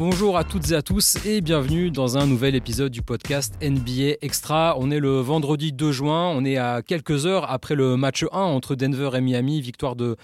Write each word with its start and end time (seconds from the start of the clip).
Bonjour 0.00 0.38
à 0.38 0.44
toutes 0.44 0.70
et 0.70 0.74
à 0.74 0.80
tous 0.80 1.18
et 1.26 1.42
bienvenue 1.42 1.90
dans 1.90 2.16
un 2.16 2.26
nouvel 2.26 2.54
épisode 2.54 2.90
du 2.90 3.02
podcast 3.02 3.54
NBA 3.62 4.16
Extra. 4.22 4.74
On 4.78 4.90
est 4.90 4.98
le 4.98 5.18
vendredi 5.18 5.74
2 5.74 5.92
juin, 5.92 6.28
on 6.34 6.42
est 6.42 6.56
à 6.56 6.80
quelques 6.80 7.26
heures 7.26 7.50
après 7.50 7.74
le 7.74 7.98
match 7.98 8.24
1 8.32 8.38
entre 8.38 8.76
Denver 8.76 9.10
et 9.14 9.20
Miami, 9.20 9.60
victoire 9.60 9.96
de, 9.96 10.16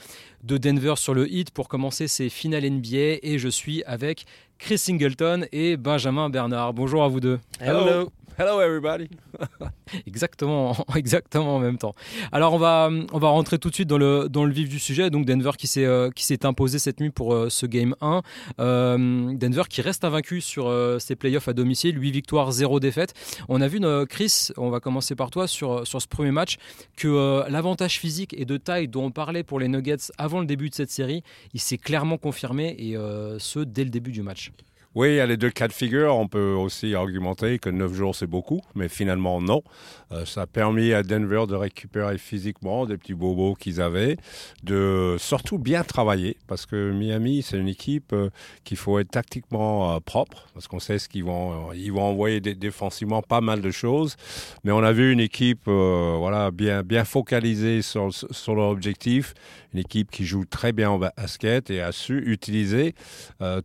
de 0.45 0.57
Denver 0.57 0.95
sur 0.97 1.13
le 1.13 1.31
hit 1.31 1.51
pour 1.51 1.69
commencer 1.69 2.09
ses 2.09 2.31
finales 2.31 2.65
NBA 2.65 3.19
et 3.23 3.37
je 3.37 3.51
suis 3.51 3.85
avec 3.85 4.25
Chris 4.57 4.79
Singleton 4.79 5.47
et 5.53 5.77
Benjamin 5.77 6.31
Bernard. 6.31 6.73
Bonjour 6.73 7.05
à 7.05 7.09
vous 7.09 7.21
deux. 7.21 7.39
Hello. 7.61 7.87
Hello 7.87 8.13
everybody. 8.39 9.09
exactement, 10.07 10.77
exactement 10.97 11.57
en 11.57 11.59
même 11.59 11.79
temps. 11.79 11.95
Alors 12.33 12.55
on 12.55 12.59
va, 12.59 12.91
on 13.13 13.19
va 13.19 13.29
rentrer 13.29 13.59
tout 13.59 13.71
de 13.71 13.75
suite 13.75 13.89
dans 13.89 13.99
le, 13.99 14.29
dans 14.29 14.45
le 14.45 14.53
vif 14.53 14.69
du 14.69 14.79
sujet. 14.79 15.11
Donc 15.11 15.27
Denver 15.27 15.53
qui 15.57 15.67
s'est, 15.67 15.85
euh, 15.85 16.11
qui 16.11 16.25
s'est 16.25 16.45
imposé 16.45 16.79
cette 16.79 17.01
nuit 17.01 17.11
pour 17.11 17.35
euh, 17.35 17.49
ce 17.49 17.67
game 17.67 17.95
1. 18.01 18.23
Euh, 18.61 19.35
Denver 19.35 19.63
qui 19.69 19.83
reste 19.83 20.05
invaincu 20.05 20.41
sur 20.41 20.73
ses 21.01 21.17
playoffs 21.17 21.49
à 21.49 21.53
domicile, 21.53 22.01
8 22.01 22.11
victoires, 22.11 22.51
0 22.51 22.81
défaites. 22.81 23.15
On 23.49 23.61
a 23.61 23.69
vu, 23.69 23.81
Chris, 24.09 24.49
on 24.57 24.71
va 24.71 24.81
commencer 24.81 25.15
par 25.15 25.31
toi 25.31 25.47
sur, 25.47 25.87
sur 25.87 26.01
ce 26.01 26.09
premier 26.09 26.31
match, 26.31 26.57
que 26.97 27.45
l'avantage 27.49 27.99
physique 27.99 28.35
et 28.37 28.45
de 28.45 28.57
taille 28.57 28.89
dont 28.89 29.05
on 29.05 29.11
parlait 29.11 29.43
pour 29.43 29.61
les 29.61 29.69
Nuggets 29.69 30.13
avant 30.19 30.41
le 30.41 30.47
début 30.47 30.71
de 30.71 30.75
cette 30.75 30.91
série, 30.91 31.23
il 31.55 31.61
s'est 31.61 31.79
clairement 31.79 32.19
confirmé 32.19 32.75
et 32.79 32.97
ce 33.39 33.61
dès 33.61 33.85
le 33.85 33.91
début 33.91 34.13
du 34.13 34.23
match. 34.23 34.51
Oui, 34.97 35.09
il 35.11 35.17
y 35.17 35.21
a 35.21 35.27
les 35.27 35.37
deux 35.37 35.51
cas 35.51 35.69
de 35.69 35.75
figure. 35.75 36.17
On 36.17 36.27
peut 36.27 36.55
aussi 36.55 36.95
argumenter 36.95 37.59
que 37.59 37.69
9 37.69 37.93
jours, 37.93 38.15
c'est 38.15 38.27
beaucoup, 38.27 38.63
mais 38.75 38.89
finalement, 38.89 39.43
non. 39.43 39.63
Euh, 40.11 40.25
ça 40.25 40.43
a 40.43 40.47
permis 40.47 40.95
à 40.95 41.03
Denver 41.03 41.45
de 41.47 41.55
récupérer 41.55 42.17
physiquement 42.17 42.87
des 42.87 42.97
petits 42.97 43.13
bobos 43.13 43.57
qu'ils 43.57 43.83
avaient, 43.83 44.17
de 44.63 45.17
surtout 45.19 45.59
bien 45.59 45.85
travailler, 45.85 46.39
parce 46.47 46.65
que 46.65 46.93
Miami, 46.93 47.43
c'est 47.43 47.59
une 47.59 47.69
équipe 47.69 48.15
euh, 48.15 48.31
qu'il 48.65 48.79
faut 48.79 48.99
être 48.99 49.11
tactiquement 49.11 49.93
euh, 49.93 50.01
propre, 50.01 50.47
parce 50.55 50.67
qu'on 50.67 50.81
sait 50.81 50.99
ce 50.99 51.11
qu'ils 51.11 51.25
vont, 51.25 51.75
ils 51.75 51.93
vont 51.93 52.05
envoyer 52.05 52.41
défensivement 52.41 53.21
pas 53.21 53.43
mal 53.43 53.61
de 53.61 53.71
choses, 53.71 54.17
mais 54.65 54.73
on 54.73 54.83
a 54.83 54.93
vu 54.93 55.13
une 55.13 55.21
équipe 55.21 55.67
voilà, 55.67 56.51
bien, 56.51 56.83
bien 56.83 57.05
focalisée 57.05 57.83
sur, 57.83 58.15
sur 58.15 58.55
leur 58.55 58.71
objectif, 58.71 59.35
une 59.75 59.81
équipe 59.81 60.11
qui 60.11 60.25
joue 60.25 60.47
très 60.47 60.73
bien 60.73 60.91
au 60.91 60.99
basket 60.99 61.69
et 61.69 61.83
a 61.83 61.93
su 61.93 62.23
utiliser 62.31 62.95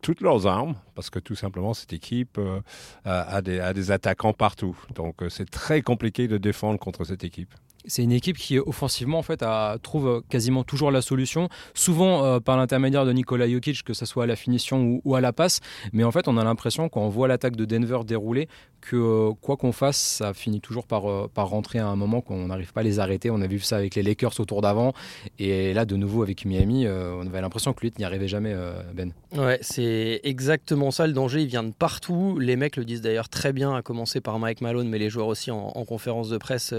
toutes 0.01 0.19
leurs 0.19 0.47
armes 0.47 0.75
parce 0.95 1.09
que 1.09 1.19
tout 1.22 1.36
simplement, 1.36 1.73
cette 1.73 1.94
équipe 1.94 2.38
euh, 2.38 2.61
a, 3.05 3.41
des, 3.41 3.91
attaquants 3.91 4.33
partout. 4.33 4.77
Donc, 4.95 5.22
euh, 5.22 5.30
c'est 5.30 5.50
très 5.50 5.81
compliqué 5.81 6.28
de 6.28 6.38
défendre 6.38 6.80
contre 6.80 7.03
cette 7.03 7.23
équipe. 7.23 7.53
C'est 7.85 8.03
une 8.03 8.11
équipe 8.11 8.37
qui, 8.37 8.59
offensivement, 8.59 9.19
en 9.19 9.23
fait, 9.23 9.43
trouve 9.81 10.23
quasiment 10.29 10.63
toujours 10.63 10.91
la 10.91 11.01
solution, 11.01 11.49
souvent 11.73 12.23
euh, 12.23 12.39
par 12.39 12.57
l'intermédiaire 12.57 13.05
de 13.05 13.11
Nikola 13.11 13.49
Jokic, 13.49 13.83
que 13.83 13.93
ce 13.93 14.05
soit 14.05 14.25
à 14.25 14.27
la 14.27 14.35
finition 14.35 14.99
ou, 15.03 15.15
à 15.15 15.21
la 15.21 15.33
passe. 15.33 15.59
Mais 15.93 16.03
en 16.03 16.11
fait, 16.11 16.27
on 16.27 16.38
a 16.38 16.43
l'impression, 16.43 16.89
quand 16.89 17.01
on 17.01 17.09
voit 17.09 17.27
l'attaque 17.27 17.55
de 17.55 17.65
Denver 17.65 17.99
dérouler, 18.05 18.47
que 18.81 18.95
euh, 18.95 19.33
quoi 19.41 19.57
qu'on 19.57 19.71
fasse, 19.71 19.97
ça 19.97 20.33
finit 20.33 20.61
toujours 20.61 20.88
par, 20.88 21.09
euh, 21.09 21.29
par 21.31 21.49
rentrer 21.49 21.79
à 21.79 21.88
un 21.88 21.95
moment 21.95 22.21
qu'on 22.21 22.47
n'arrive 22.47 22.73
pas 22.73 22.81
à 22.81 22.83
les 22.83 22.99
arrêter. 22.99 23.29
On 23.29 23.41
a 23.41 23.47
vu 23.47 23.59
ça 23.59 23.77
avec 23.77 23.95
les 23.95 24.03
Lakers 24.03 24.39
au 24.39 24.45
tour 24.45 24.61
d'avant. 24.61 24.93
Et 25.39 25.73
là, 25.73 25.85
de 25.85 25.95
nouveau, 25.95 26.23
avec 26.23 26.45
Miami, 26.45 26.88
on 26.88 27.25
avait 27.27 27.41
l'impression 27.41 27.73
que 27.73 27.81
lui 27.81 27.93
n'y 27.97 28.05
arrivait 28.05 28.27
jamais, 28.27 28.55
Ben. 28.93 29.13
Ouais, 29.35 29.59
c'est 29.61 30.21
exactement 30.23 30.91
ça. 30.91 31.05
Le 31.05 31.13
danger, 31.13 31.41
il 31.41 31.47
vient 31.47 31.63
de 31.63 31.71
partout. 31.71 32.39
Les 32.39 32.55
mecs 32.55 32.75
le 32.75 32.85
disent 32.85 33.01
d'ailleurs 33.01 33.29
très 33.29 33.53
bien, 33.53 33.75
à 33.75 33.81
commencer 33.81 34.21
par 34.21 34.39
Mike 34.39 34.61
Malone, 34.61 34.88
mais 34.88 34.97
les 34.97 35.09
joueurs 35.09 35.27
aussi 35.27 35.51
en, 35.51 35.71
en 35.75 35.85
conférence 35.85 36.29
de 36.29 36.38
presse 36.38 36.73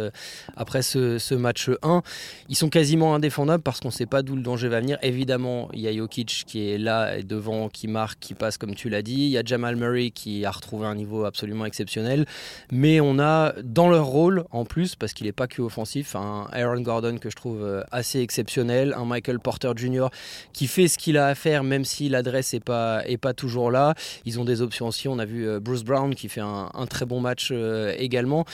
après 0.56 0.82
ce, 0.82 0.91
match 1.32 1.70
1. 1.82 2.02
Ils 2.48 2.56
sont 2.56 2.68
quasiment 2.68 3.14
indéfendables 3.14 3.62
parce 3.62 3.80
qu'on 3.80 3.88
ne 3.88 3.92
sait 3.92 4.06
pas 4.06 4.22
d'où 4.22 4.36
le 4.36 4.42
danger 4.42 4.68
va 4.68 4.80
venir. 4.80 4.98
Évidemment, 5.02 5.68
il 5.72 5.80
y 5.80 5.88
a 5.88 5.92
Jokic 5.92 6.44
qui 6.46 6.70
est 6.70 6.78
là 6.78 7.16
et 7.16 7.22
devant, 7.22 7.68
qui 7.68 7.88
marque, 7.88 8.18
qui 8.20 8.34
passe 8.34 8.58
comme 8.58 8.74
tu 8.74 8.88
l'as 8.88 9.02
dit. 9.02 9.12
Il 9.14 9.30
y 9.30 9.38
a 9.38 9.42
Jamal 9.44 9.76
Murray 9.76 10.10
qui 10.10 10.44
a 10.44 10.50
retrouvé 10.50 10.86
un 10.86 10.94
niveau 10.94 11.24
absolument 11.24 11.64
exceptionnel. 11.64 12.26
Mais 12.70 13.00
on 13.00 13.18
a 13.18 13.52
dans 13.62 13.88
leur 13.88 14.06
rôle, 14.06 14.44
en 14.50 14.64
plus, 14.64 14.96
parce 14.96 15.12
qu'il 15.12 15.26
n'est 15.26 15.32
pas 15.32 15.46
que 15.46 15.62
offensif, 15.62 16.16
un 16.16 16.48
Aaron 16.52 16.80
Gordon 16.80 17.18
que 17.18 17.30
je 17.30 17.36
trouve 17.36 17.62
euh, 17.62 17.82
assez 17.90 18.20
exceptionnel, 18.20 18.94
un 18.96 19.04
Michael 19.04 19.40
Porter 19.40 19.72
Jr. 19.76 20.08
qui 20.52 20.66
fait 20.66 20.88
ce 20.88 20.98
qu'il 20.98 21.16
a 21.16 21.26
à 21.26 21.34
faire, 21.34 21.64
même 21.64 21.84
si 21.84 22.08
l'adresse 22.08 22.52
n'est 22.52 22.60
pas, 22.60 23.02
est 23.06 23.16
pas 23.16 23.34
toujours 23.34 23.70
là. 23.70 23.94
Ils 24.24 24.40
ont 24.40 24.44
des 24.44 24.62
options 24.62 24.88
aussi. 24.88 25.08
On 25.08 25.18
a 25.18 25.24
vu 25.24 25.46
euh, 25.46 25.60
Bruce 25.60 25.84
Brown 25.84 26.14
qui 26.14 26.28
fait 26.28 26.40
un, 26.40 26.70
très 26.88 27.06
bon 27.06 27.20
match 27.20 27.48
euh, 27.52 27.94
également. 27.96 28.44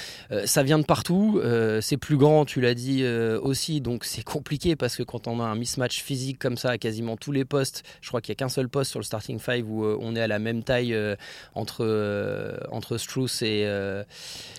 ça 0.45 0.63
vient 0.63 0.79
de 0.79 0.85
partout. 0.85 1.41
c'est 1.81 1.97
plus 1.97 2.17
grand 2.17 2.28
tu 2.45 2.61
l'as 2.61 2.75
dit 2.75 3.01
euh, 3.03 3.41
aussi, 3.41 3.81
donc 3.81 4.05
c'est 4.05 4.23
compliqué 4.23 4.77
parce 4.77 4.97
que 4.97 5.03
quand 5.03 5.27
on 5.27 5.41
a 5.41 5.45
un 5.45 5.55
mismatch 5.55 6.03
physique 6.03 6.39
comme 6.39 6.57
ça 6.57 6.71
à 6.71 6.79
quasiment 6.79 7.17
tous 7.17 7.33
les 7.33 7.45
postes, 7.45 7.85
je 8.01 8.09
crois 8.09 8.21
qu'il 8.21 8.33
n'y 8.33 8.37
a 8.37 8.41
qu'un 8.41 8.49
seul 8.49 8.69
poste 8.69 8.91
sur 8.91 9.01
le 9.01 9.05
starting 9.05 9.39
five 9.39 9.71
où 9.71 9.85
euh, 9.85 9.97
on 10.01 10.17
est 10.17 10.21
à 10.21 10.27
la 10.27 10.39
même 10.39 10.63
taille 10.63 10.95
euh, 10.95 11.17
entre, 11.55 12.67
entre 12.71 12.99
Struce 12.99 13.43
et, 13.43 13.69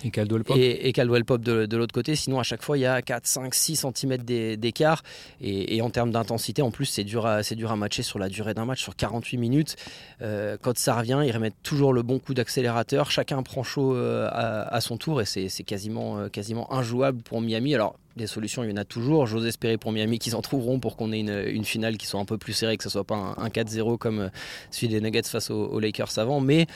et 0.04 0.10
Caldwell 0.10 0.44
Pop, 0.44 0.56
et, 0.58 0.92
Caldwell 0.92 1.24
Pop 1.24 1.40
de, 1.40 1.76
l'autre 1.76 1.94
côté. 1.94 2.16
Sinon, 2.16 2.40
à 2.40 2.42
chaque 2.42 2.62
fois, 2.62 2.78
il 2.78 2.82
y 2.82 2.86
a 2.86 3.02
4, 3.02 3.26
5, 3.26 3.54
6 3.54 3.86
cm 3.94 4.16
d'écart. 4.56 5.02
Et, 5.40 5.80
en 5.82 5.90
termes 5.90 6.10
d'intensité, 6.10 6.62
en 6.62 6.70
plus, 6.70 6.86
c'est 6.86 7.04
dur, 7.04 7.26
à, 7.26 7.42
dur 7.42 7.70
à 7.70 7.76
matcher 7.76 8.02
sur 8.02 8.18
la 8.18 8.28
durée 8.28 8.54
d'un 8.54 8.64
match, 8.64 8.82
sur 8.82 8.96
48 8.96 9.38
minutes. 9.38 9.76
quand 10.20 10.76
ça 10.76 10.94
revient, 10.94 11.22
ils 11.24 11.32
remettent 11.32 11.62
toujours 11.62 11.92
le 11.92 12.02
bon 12.02 12.18
coup 12.18 12.34
d'accélérateur. 12.34 13.10
Chacun 13.10 13.42
prend 13.42 13.62
chaud 13.62 13.94
à, 13.96 14.74
à, 14.74 14.80
son 14.80 14.96
tour 14.96 15.20
et 15.20 15.24
c'est 15.24 15.64
quasiment, 15.64 16.28
quasiment 16.28 16.72
injouable 16.72 17.22
pour 17.22 17.40
Miami 17.40 17.59
alors, 17.74 17.96
des 18.20 18.26
solutions, 18.26 18.62
il 18.62 18.70
y 18.70 18.72
en 18.72 18.76
a 18.76 18.84
toujours. 18.84 19.26
J'ose 19.26 19.46
espérer 19.46 19.76
pour 19.76 19.92
Miami 19.92 20.18
qu'ils 20.18 20.36
en 20.36 20.42
trouveront 20.42 20.78
pour 20.78 20.96
qu'on 20.96 21.12
ait 21.12 21.20
une, 21.20 21.64
finale 21.64 21.96
qui 21.96 22.06
soit 22.06 22.20
un 22.20 22.24
peu 22.24 22.38
plus 22.38 22.52
serrée, 22.52 22.76
que 22.76 22.84
ce 22.84 22.90
soit 22.90 23.04
pas 23.04 23.34
un, 23.36 23.48
4-0 23.48 23.98
comme 23.98 24.20
euh, 24.20 24.28
celui 24.70 24.88
des 24.88 25.00
Nuggets 25.00 25.22
face 25.24 25.50
aux, 25.50 25.80
Lakers 25.80 26.18
avant. 26.18 26.40
Mais 26.40 26.66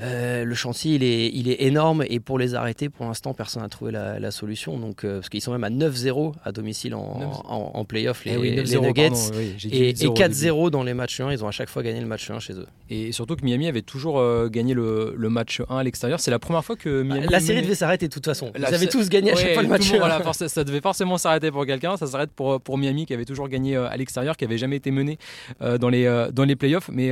euh, 0.00 0.44
le 0.44 0.54
chantier, 0.54 0.94
il 0.94 1.04
est, 1.04 1.30
il 1.32 1.48
est 1.48 1.62
énorme 1.62 2.04
et 2.08 2.20
pour 2.20 2.38
les 2.38 2.54
arrêter, 2.54 2.88
pour 2.88 3.06
l'instant, 3.06 3.32
personne 3.34 3.62
n'a 3.62 3.68
trouvé 3.68 3.92
la, 3.92 4.30
solution. 4.30 4.78
Donc, 4.78 5.04
euh, 5.04 5.20
parce 5.20 5.28
qu'ils 5.28 5.40
sont 5.40 5.52
même 5.52 5.64
à 5.64 5.70
9-0 5.70 6.34
à 6.44 6.52
domicile 6.52 6.94
en, 6.94 7.42
en, 7.46 7.84
playoff, 7.84 8.24
les, 8.24 8.32
eh 8.32 8.78
Nuggets, 8.80 9.30
et, 9.70 9.92
4-0 9.92 10.70
dans 10.70 10.82
les 10.82 10.94
matchs 10.94 11.20
1. 11.20 11.32
Ils 11.32 11.44
ont 11.44 11.48
à 11.48 11.52
chaque 11.52 11.68
fois 11.68 11.82
gagné 11.82 12.00
le 12.00 12.06
match 12.06 12.30
1 12.30 12.40
chez 12.40 12.54
eux. 12.54 12.66
Et 12.90 13.12
surtout 13.12 13.36
que 13.36 13.44
Miami 13.44 13.68
avait 13.68 13.82
toujours 13.82 14.20
gagné 14.48 14.74
le, 14.74 15.14
match 15.28 15.60
1 15.68 15.76
à 15.76 15.82
l'extérieur. 15.82 16.20
C'est 16.20 16.30
la 16.30 16.38
première 16.38 16.64
fois 16.64 16.76
que 16.76 17.02
Miami. 17.02 17.26
La 17.30 17.40
série 17.40 17.62
devait 17.62 17.74
s'arrêter 17.74 18.08
de 18.08 18.12
toute 18.12 18.24
façon. 18.24 18.52
Ils 18.56 18.64
avaient 18.64 18.86
tous 18.86 19.08
gagné 19.08 19.32
à 19.32 19.36
chaque 19.36 19.54
fois 19.54 19.62
le 19.62 19.68
match 19.68 19.92
1 19.92 20.48
ça 20.48 20.63
devait 20.64 20.80
forcément 20.80 21.18
s'arrêter 21.18 21.50
pour 21.50 21.66
quelqu'un. 21.66 21.96
Ça 21.96 22.06
s'arrête 22.06 22.30
pour, 22.32 22.60
pour 22.60 22.78
Miami 22.78 23.06
qui 23.06 23.14
avait 23.14 23.24
toujours 23.24 23.48
gagné 23.48 23.76
euh, 23.76 23.88
à 23.88 23.96
l'extérieur, 23.96 24.36
qui 24.36 24.44
avait 24.44 24.58
jamais 24.58 24.76
été 24.76 24.90
mené 24.90 25.18
euh, 25.62 25.78
dans 25.78 25.88
les, 25.88 26.06
euh, 26.06 26.30
dans 26.30 26.44
les 26.44 26.56
playoffs. 26.56 26.90
Mais 26.92 27.10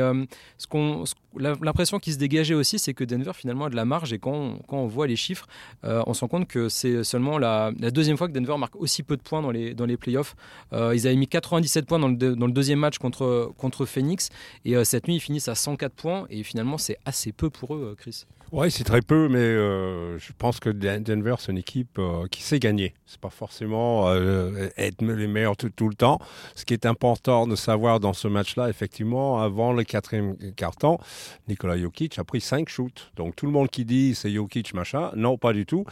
ce 0.58 0.66
qu'on, 0.66 1.04
l'impression 1.36 1.98
qui 1.98 2.12
se 2.12 2.18
dégageait 2.18 2.54
aussi, 2.54 2.78
c'est 2.78 2.94
que 2.94 3.04
Denver 3.04 3.32
finalement 3.34 3.66
a 3.66 3.70
de 3.70 3.76
la 3.76 3.84
marge. 3.84 4.12
Et 4.12 4.18
quand 4.18 4.32
on, 4.32 4.58
quand 4.66 4.78
on 4.78 4.86
voit 4.86 5.06
les 5.06 5.16
chiffres, 5.16 5.46
on 5.82 6.14
se 6.14 6.20
rend 6.20 6.28
compte 6.28 6.48
que 6.48 6.68
c'est 6.68 7.04
seulement 7.04 7.38
la, 7.38 7.72
deuxième 7.72 8.16
fois 8.16 8.28
que 8.28 8.32
Denver 8.32 8.56
marque 8.58 8.76
aussi 8.76 9.02
peu 9.02 9.16
de 9.16 9.22
points 9.22 9.42
dans 9.42 9.50
les, 9.50 9.74
dans 9.74 9.86
les 9.86 9.96
playoffs. 9.96 10.34
ils 10.72 11.06
avaient 11.06 11.16
mis 11.16 11.28
97 11.28 11.86
points 11.86 11.98
dans 11.98 12.08
le, 12.08 12.16
dans 12.16 12.46
le 12.46 12.52
deuxième 12.52 12.78
match 12.78 12.98
contre, 12.98 13.52
contre 13.56 13.86
Phoenix. 13.86 14.30
Et 14.64 14.82
cette 14.84 15.08
nuit, 15.08 15.16
ils 15.16 15.20
finissent 15.20 15.48
à 15.48 15.54
104 15.54 15.92
points. 15.92 16.26
Et 16.30 16.42
finalement, 16.42 16.78
c'est 16.78 16.98
assez 17.04 17.32
peu 17.32 17.50
pour 17.50 17.74
eux, 17.74 17.94
Chris. 17.98 18.24
Oui, 18.52 18.70
c'est 18.70 18.84
très 18.84 19.00
peu, 19.00 19.28
mais 19.30 19.38
euh, 19.38 20.18
je 20.18 20.30
pense 20.36 20.60
que 20.60 20.68
Denver, 20.68 21.36
c'est 21.38 21.52
une 21.52 21.58
équipe 21.58 21.98
euh, 21.98 22.26
qui 22.30 22.42
sait 22.42 22.58
gagner. 22.58 22.92
C'est 23.06 23.18
pas 23.18 23.30
forcément 23.32 24.08
euh, 24.08 24.68
être 24.76 25.02
les 25.02 25.26
meilleurs 25.26 25.56
tout, 25.56 25.88
le 25.88 25.94
temps. 25.94 26.18
Ce 26.54 26.64
qui 26.64 26.74
est 26.74 26.86
important 26.86 27.46
de 27.46 27.56
savoir 27.56 28.00
dans 28.00 28.12
ce 28.12 28.28
match-là, 28.28 28.68
effectivement, 28.68 29.40
avant 29.40 29.72
le 29.72 29.84
quatrième 29.84 30.36
quart-temps, 30.54 30.98
Nikola 31.48 31.78
Jokic 31.78 32.18
a 32.18 32.24
pris 32.24 32.40
cinq 32.40 32.68
shoots. 32.68 33.10
Donc 33.16 33.36
tout 33.36 33.46
le 33.46 33.52
monde 33.52 33.70
qui 33.70 33.84
dit 33.84 34.14
c'est 34.14 34.30
Jokic 34.30 34.74
machin, 34.74 35.10
non, 35.16 35.38
pas 35.38 35.52
du 35.52 35.66
tout. 35.66 35.84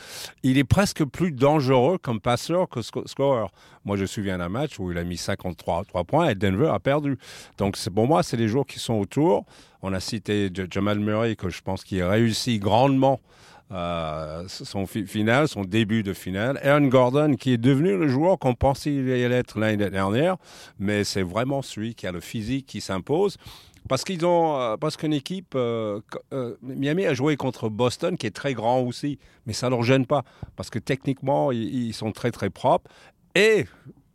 Il 0.43 0.59
est 0.59 0.65
presque 0.65 1.05
plus 1.05 1.33
dangereux 1.33 1.99
comme 1.99 2.21
passeur 2.21 2.69
que 2.69 2.81
scorer. 2.83 3.47
Moi, 3.85 3.97
je 3.97 4.03
me 4.03 4.07
souviens 4.07 4.39
d'un 4.39 4.51
match 4.51 4.79
où 4.79 4.93
il 4.93 4.99
a 4.99 5.05
mis 5.05 5.17
53 5.17 5.85
3 5.85 6.05
points 6.05 6.29
et 6.29 6.35
Denver 6.35 6.69
a 6.69 6.79
perdu. 6.79 7.19
Donc 7.59 7.77
pour 7.95 8.07
moi, 8.07 8.23
c'est 8.23 8.37
les 8.37 8.49
joueurs 8.49 8.67
qui 8.67 8.79
sont 8.79 8.95
autour. 8.95 9.45
On 9.83 9.93
a 9.93 10.01
cité 10.01 10.51
Jamal 10.71 10.99
Murray, 10.99 11.37
que 11.37 11.49
je 11.49 11.63
pense 11.63 11.85
qu'il 11.85 12.03
réussit 12.03 12.61
grandement 12.61 13.21
euh, 13.73 14.45
son 14.49 14.87
final, 14.87 15.49
son 15.49 15.63
début 15.63 16.03
de 16.03 16.13
finale. 16.13 16.59
Aaron 16.63 16.89
Gordon, 16.89 17.35
qui 17.35 17.53
est 17.53 17.59
devenu 17.59 17.97
le 17.97 18.09
joueur 18.09 18.39
qu'on 18.39 18.55
pensait 18.55 18.93
il 18.93 19.11
allait 19.11 19.37
être 19.37 19.59
l'année 19.59 19.91
dernière, 19.91 20.37
mais 20.79 21.05
c'est 21.05 21.23
vraiment 21.23 21.63
celui 21.63 21.95
qui 21.95 22.07
a 22.07 22.13
le 22.13 22.21
physique 22.21 22.67
qui 22.67 22.81
s'impose. 22.81 23.37
Parce 23.89 24.05
qu'ils 24.05 24.27
ont, 24.27 24.61
euh, 24.61 24.77
parce 24.77 24.97
qu'une 24.97 25.13
équipe, 25.13 25.55
euh, 25.55 26.01
Miami 26.63 27.07
a 27.07 27.15
joué 27.15 27.37
contre 27.37 27.69
Boston, 27.69 28.17
qui 28.17 28.27
est 28.27 28.35
très 28.35 28.55
grand 28.55 28.81
aussi, 28.81 29.19
mais 29.47 29.53
ça 29.53 29.67
ne 29.67 29.71
leur 29.71 29.83
gêne 29.83 30.07
pas, 30.07 30.23
parce 30.57 30.71
que 30.71 30.79
techniquement, 30.79 31.51
ils 31.51 31.95
sont 31.95 32.13
très 32.13 32.31
très 32.31 32.51
propres. 32.51 32.91
Et 33.35 33.67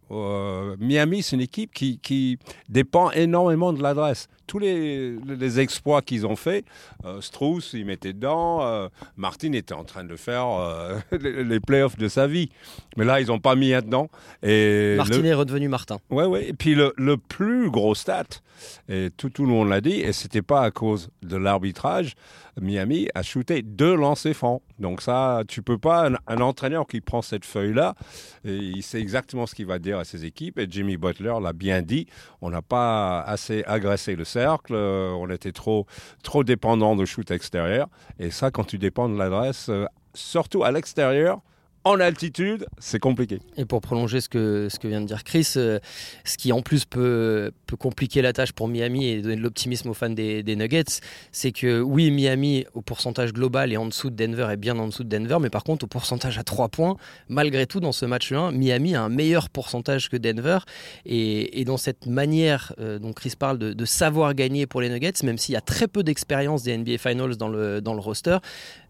Miami, 0.10 1.24
c'est 1.24 1.36
une 1.36 1.42
équipe 1.42 1.74
qui, 1.74 2.00
qui, 2.00 2.38
dépend 2.70 3.12
énormément 3.12 3.74
de 3.74 3.82
l'adresse. 3.82 4.28
tous 4.48 4.60
les, 4.60 5.16
les 5.26 5.60
exploits 5.60 6.02
qu'ils 6.02 6.26
ont 6.28 6.36
fait, 6.36 6.66
euh, 7.06 7.22
Strauss, 7.22 7.72
il 7.74 7.86
mettait 7.86 8.14
dedans, 8.14 8.64
euh, 8.64 8.88
Martin 9.18 9.52
était 9.54 9.74
en 9.74 9.84
train 9.84 10.04
de 10.04 10.16
faire 10.16 10.48
euh, 10.48 10.98
les, 11.20 11.44
les 11.44 11.60
playoffs 11.60 11.98
de 11.98 12.08
sa 12.08 12.28
vie. 12.28 12.50
Mais 12.98 13.06
là, 13.06 13.20
ils 13.22 13.28
n'ont 13.28 13.40
pas 13.40 13.56
mis 13.56 13.72
dedans. 13.72 14.10
Et 14.44 14.96
Martin 14.98 15.20
le- 15.20 15.26
est 15.26 15.34
redevenu 15.34 15.68
Martin. 15.68 15.98
Ouais, 16.10 16.26
ouais. 16.26 16.50
Et 16.50 16.54
puis 16.54 16.76
le, 16.76 16.94
le 16.98 17.18
plus 17.18 17.70
gros 17.72 17.96
stat, 17.96 18.26
et 18.88 19.10
tout, 19.18 19.30
tout 19.30 19.44
le 19.44 19.50
monde 19.50 19.70
l'a 19.70 19.82
dit, 19.82 20.00
et 20.02 20.14
c'était 20.14 20.42
pas 20.42 20.62
à 20.62 20.72
cause 20.72 21.10
de 21.24 21.38
l'arbitrage, 21.38 22.14
Miami 22.62 23.10
a 23.16 23.22
shooté 23.22 23.62
deux 23.64 23.96
lancers 23.96 24.34
francs. 24.36 24.62
Donc 24.80 25.02
ça, 25.02 25.42
tu 25.48 25.62
peux 25.62 25.78
pas, 25.78 26.10
un, 26.10 26.16
un 26.28 26.38
entraîneur 26.42 26.88
qui 26.88 27.02
prend 27.02 27.22
cette 27.22 27.44
feuille-là, 27.46 27.96
et 28.46 28.56
il 28.56 28.82
sait 28.84 29.00
exactement 29.02 29.46
ce 29.46 29.56
qu'il 29.56 29.66
va 29.66 29.80
dire 29.80 29.95
à 30.00 30.04
ses 30.04 30.26
équipes, 30.26 30.60
et 30.60 30.68
Jimmy 30.70 30.98
Butler 30.98 31.34
l'a 31.42 31.54
bien 31.54 31.82
dit, 31.82 32.08
on 32.42 32.50
n'a 32.50 32.62
pas 32.62 33.22
assez 33.22 33.64
agressé 33.66 34.16
le 34.16 34.26
cercle, 34.26 34.74
euh, 34.74 35.12
on 35.12 35.30
était 35.30 35.52
trop, 35.52 35.86
trop 36.24 36.44
dépendant 36.44 36.96
de 36.96 37.06
shoot 37.06 37.30
extérieur, 37.32 37.88
et 38.20 38.32
ça, 38.32 38.52
quand 38.52 38.64
tu 38.64 38.78
dépends 38.78 39.10
de 39.10 39.18
l'adresse, 39.18 39.70
euh, 39.70 39.86
surtout 40.14 40.64
à 40.64 40.72
l'extérieur, 40.72 41.42
en 41.86 42.00
altitude, 42.00 42.66
c'est 42.80 43.00
compliqué. 43.00 43.40
Et 43.58 43.66
pour 43.66 43.80
prolonger 43.80 44.20
ce 44.20 44.28
que, 44.28 44.70
ce 44.72 44.80
que 44.80 44.88
vient 44.88 45.02
de 45.02 45.06
dire 45.06 45.24
Chris, 45.24 45.54
euh, 45.56 45.78
ce 46.24 46.36
qui 46.36 46.52
en 46.52 46.64
plus 46.64 46.84
peut, 46.84 47.52
peut 47.68 47.78
compliquer 47.78 48.24
la 48.24 48.34
tâche 48.34 48.54
pour 48.54 48.68
Miami 48.68 49.06
et 49.06 49.22
donner 49.22 49.36
de 49.36 49.42
l'optimisme 49.42 49.90
aux 49.90 49.94
fans 49.94 50.10
des, 50.10 50.44
Nuggets, 50.56 51.00
c'est 51.32 51.52
que 51.52 51.82
oui, 51.82 52.10
Miami 52.10 52.66
au 52.74 52.82
pourcentage 52.82 53.34
global 53.34 53.72
est 53.72 53.78
en 53.78 53.86
dessous 53.86 54.10
de 54.10 54.16
Denver 54.16 54.48
et 54.52 54.58
bien 54.58 54.80
en 54.80 54.88
dessous 54.88 55.04
de 55.04 55.10
Denver, 55.10 55.38
mais 55.40 55.52
par 55.52 55.64
contre 55.64 55.86
au 55.86 55.88
pourcentage 55.88 56.40
à 56.40 56.44
3 56.44 56.70
points, 56.70 56.96
malgré 57.30 57.68
tout 57.68 57.80
dans 57.80 57.92
ce 57.92 58.08
match 58.08 58.32
1, 58.32 58.52
Miami 58.52 58.96
a 58.96 59.04
un 59.04 59.10
meilleur 59.10 59.50
pourcentage 59.50 60.10
que 60.10 60.18
Denver. 60.18 60.60
Et, 61.06 61.62
et 61.62 61.66
dans 61.66 61.78
cette 61.78 62.08
manière 62.08 62.74
euh, 62.80 62.98
dont 62.98 63.14
Chris 63.14 63.34
parle 63.38 63.60
de, 63.60 63.74
de 63.74 63.86
savoir 63.86 64.34
gagner 64.34 64.66
pour 64.66 64.82
les 64.82 64.90
Nuggets, 64.90 65.24
même 65.24 65.38
s'il 65.38 65.54
y 65.54 65.58
a 65.58 65.62
très 65.62 65.88
peu 65.88 66.02
d'expérience 66.02 66.64
des 66.64 66.76
NBA 66.76 66.98
Finals 66.98 67.36
dans 67.36 67.50
le, 67.50 67.80
dans 67.80 67.94
le 67.94 68.00
roster, 68.00 68.38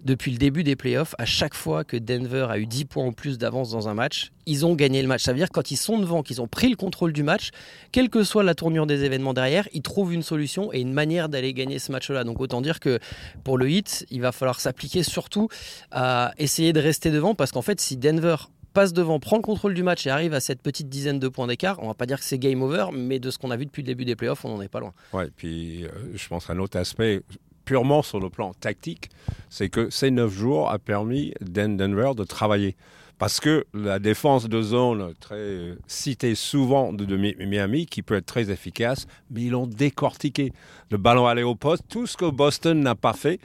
depuis 0.06 0.32
le 0.32 0.38
début 0.38 0.64
des 0.64 0.78
playoffs, 0.78 1.16
à 1.18 1.26
chaque 1.26 1.56
fois 1.56 1.84
que 1.84 1.98
Denver 1.98 2.48
a 2.50 2.58
eu 2.58 2.68
10 2.68 2.85
points 2.86 3.06
en 3.06 3.12
plus 3.12 3.38
d'avance 3.38 3.72
dans 3.72 3.88
un 3.88 3.94
match, 3.94 4.32
ils 4.46 4.66
ont 4.66 4.76
gagné 4.76 5.02
le 5.02 5.08
match. 5.08 5.24
Ça 5.24 5.32
veut 5.32 5.38
dire 5.38 5.50
quand 5.52 5.72
ils 5.72 5.78
sont 5.78 6.00
devant, 6.00 6.24
qu'ils 6.24 6.42
ont 6.42 6.48
pris 6.48 6.70
le 6.70 6.76
contrôle 6.76 7.14
du 7.14 7.24
match, 7.24 7.50
quelle 7.92 8.10
que 8.10 8.24
soit 8.24 8.44
la 8.44 8.56
tournure 8.56 8.88
des 8.88 9.04
événements 9.04 9.34
derrière, 9.34 9.68
ils 9.74 9.82
trouvent 9.82 10.14
une 10.14 10.24
solution 10.24 10.72
et 10.74 10.80
une 10.80 10.94
manière 10.94 11.30
d'aller 11.30 11.54
gagner 11.54 11.80
ce 11.80 11.92
match-là. 11.92 12.24
Donc 12.24 12.40
autant 12.40 12.62
dire 12.62 12.80
que 12.80 13.00
pour 13.44 13.58
le 13.58 13.70
hit, 13.70 14.06
il 14.10 14.22
va 14.22 14.32
falloir 14.32 14.60
s'appliquer 14.60 15.04
surtout 15.04 15.50
à 15.92 16.34
essayer 16.38 16.74
de 16.74 16.80
rester 16.80 17.12
devant 17.12 17.36
parce 17.36 17.52
qu'en 17.52 17.62
fait, 17.62 17.80
si 17.80 17.98
Denver 17.98 18.36
passe 18.76 18.94
devant, 18.94 19.20
prend 19.20 19.38
le 19.38 19.42
contrôle 19.42 19.74
du 19.74 19.82
match 19.82 20.06
et 20.06 20.12
arrive 20.12 20.34
à 20.34 20.40
cette 20.40 20.62
petite 20.62 20.90
dizaine 20.90 21.18
de 21.18 21.28
points 21.30 21.48
d'écart, 21.48 21.80
on 21.82 21.88
va 21.88 21.94
pas 21.96 22.06
dire 22.06 22.20
que 22.20 22.26
c'est 22.26 22.38
game 22.38 22.62
over, 22.62 22.88
mais 22.94 23.18
de 23.20 23.32
ce 23.32 23.40
qu'on 23.40 23.50
a 23.50 23.58
vu 23.58 23.66
depuis 23.66 23.82
le 23.82 23.88
début 23.88 24.06
des 24.06 24.16
playoffs, 24.16 24.46
on 24.46 24.50
n'en 24.50 24.62
est 24.62 24.68
pas 24.68 24.82
loin. 24.82 24.94
Ouais, 25.14 25.30
puis 25.36 25.86
euh, 25.86 25.90
je 26.14 26.28
pense 26.28 26.46
qu'un 26.46 26.60
autre 26.60 26.78
aspect, 26.78 27.24
purement 27.66 28.04
sur 28.04 28.20
le 28.20 28.30
plan 28.30 28.54
tactique, 28.54 29.10
c'est 29.50 29.70
que 29.70 29.90
ces 29.90 30.12
neuf 30.12 30.32
jours 30.32 30.70
a 30.72 30.80
permis 30.80 31.34
Dan 31.42 31.76
Denver 31.76 32.12
de 32.16 32.24
travailler. 32.24 32.76
Parce 33.18 33.40
que 33.40 33.66
la 33.74 33.98
défense 34.00 34.50
de 34.50 34.62
zone, 34.62 35.14
très 35.22 35.36
euh, 35.36 35.76
citée 35.88 36.36
souvent 36.36 36.92
de, 36.92 37.06
de 37.06 37.16
Mi- 37.16 37.36
Miami, 37.40 37.86
qui 37.86 38.02
peut 38.02 38.16
être 38.16 38.26
très 38.26 38.52
efficace, 38.52 39.08
mais 39.32 39.44
ils 39.44 39.52
l'ont 39.52 39.68
décortiqué. 39.68 40.52
Le 40.92 40.98
ballon 40.98 41.26
allait 41.26 41.44
au 41.44 41.56
poste, 41.56 41.84
tout 41.88 42.08
ce 42.08 42.18
que 42.18 42.30
Boston 42.30 42.82
n'a 42.82 42.96
pas 42.96 43.14
fait, 43.14 43.40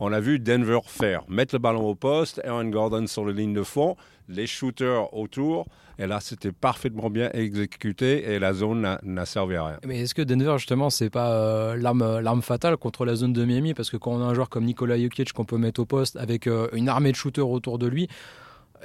on 0.00 0.12
a 0.12 0.20
vu 0.20 0.38
Denver 0.38 0.78
faire. 0.84 1.22
Mettre 1.28 1.54
le 1.54 1.58
ballon 1.58 1.86
au 1.88 1.94
poste, 1.94 2.40
Aaron 2.44 2.66
Gordon 2.66 3.06
sur 3.06 3.24
la 3.24 3.32
ligne 3.32 3.54
de 3.54 3.62
fond, 3.62 3.96
les 4.28 4.46
shooters 4.46 5.12
autour, 5.14 5.66
et 5.98 6.06
là 6.06 6.20
c'était 6.20 6.52
parfaitement 6.52 7.10
bien 7.10 7.30
exécuté 7.32 8.32
et 8.32 8.38
la 8.38 8.52
zone 8.52 8.98
n'a- 9.02 9.26
servi 9.26 9.56
à 9.56 9.64
rien. 9.66 9.78
Mais 9.86 10.00
est-ce 10.00 10.14
que 10.14 10.22
Denver, 10.22 10.54
justement, 10.58 10.90
c'est 10.90 11.10
pas 11.10 11.32
euh, 11.32 11.76
l'arme, 11.76 12.20
l'arme 12.20 12.42
fatale 12.42 12.76
contre 12.76 13.04
la 13.04 13.14
zone 13.16 13.32
de 13.32 13.44
Miami? 13.44 13.74
Parce 13.74 13.90
que 13.90 13.96
quand 13.96 14.12
on 14.12 14.20
a 14.22 14.24
un 14.24 14.34
joueur 14.34 14.48
comme 14.48 14.64
Nikola 14.64 14.98
Jokic 14.98 15.32
qu'on 15.32 15.44
peut 15.44 15.58
mettre 15.58 15.80
au 15.80 15.86
poste 15.86 16.16
avec 16.16 16.46
euh, 16.46 16.68
une 16.72 16.88
armée 16.88 17.10
de 17.10 17.16
shooters 17.16 17.48
autour 17.48 17.78
de 17.78 17.86
lui, 17.88 18.08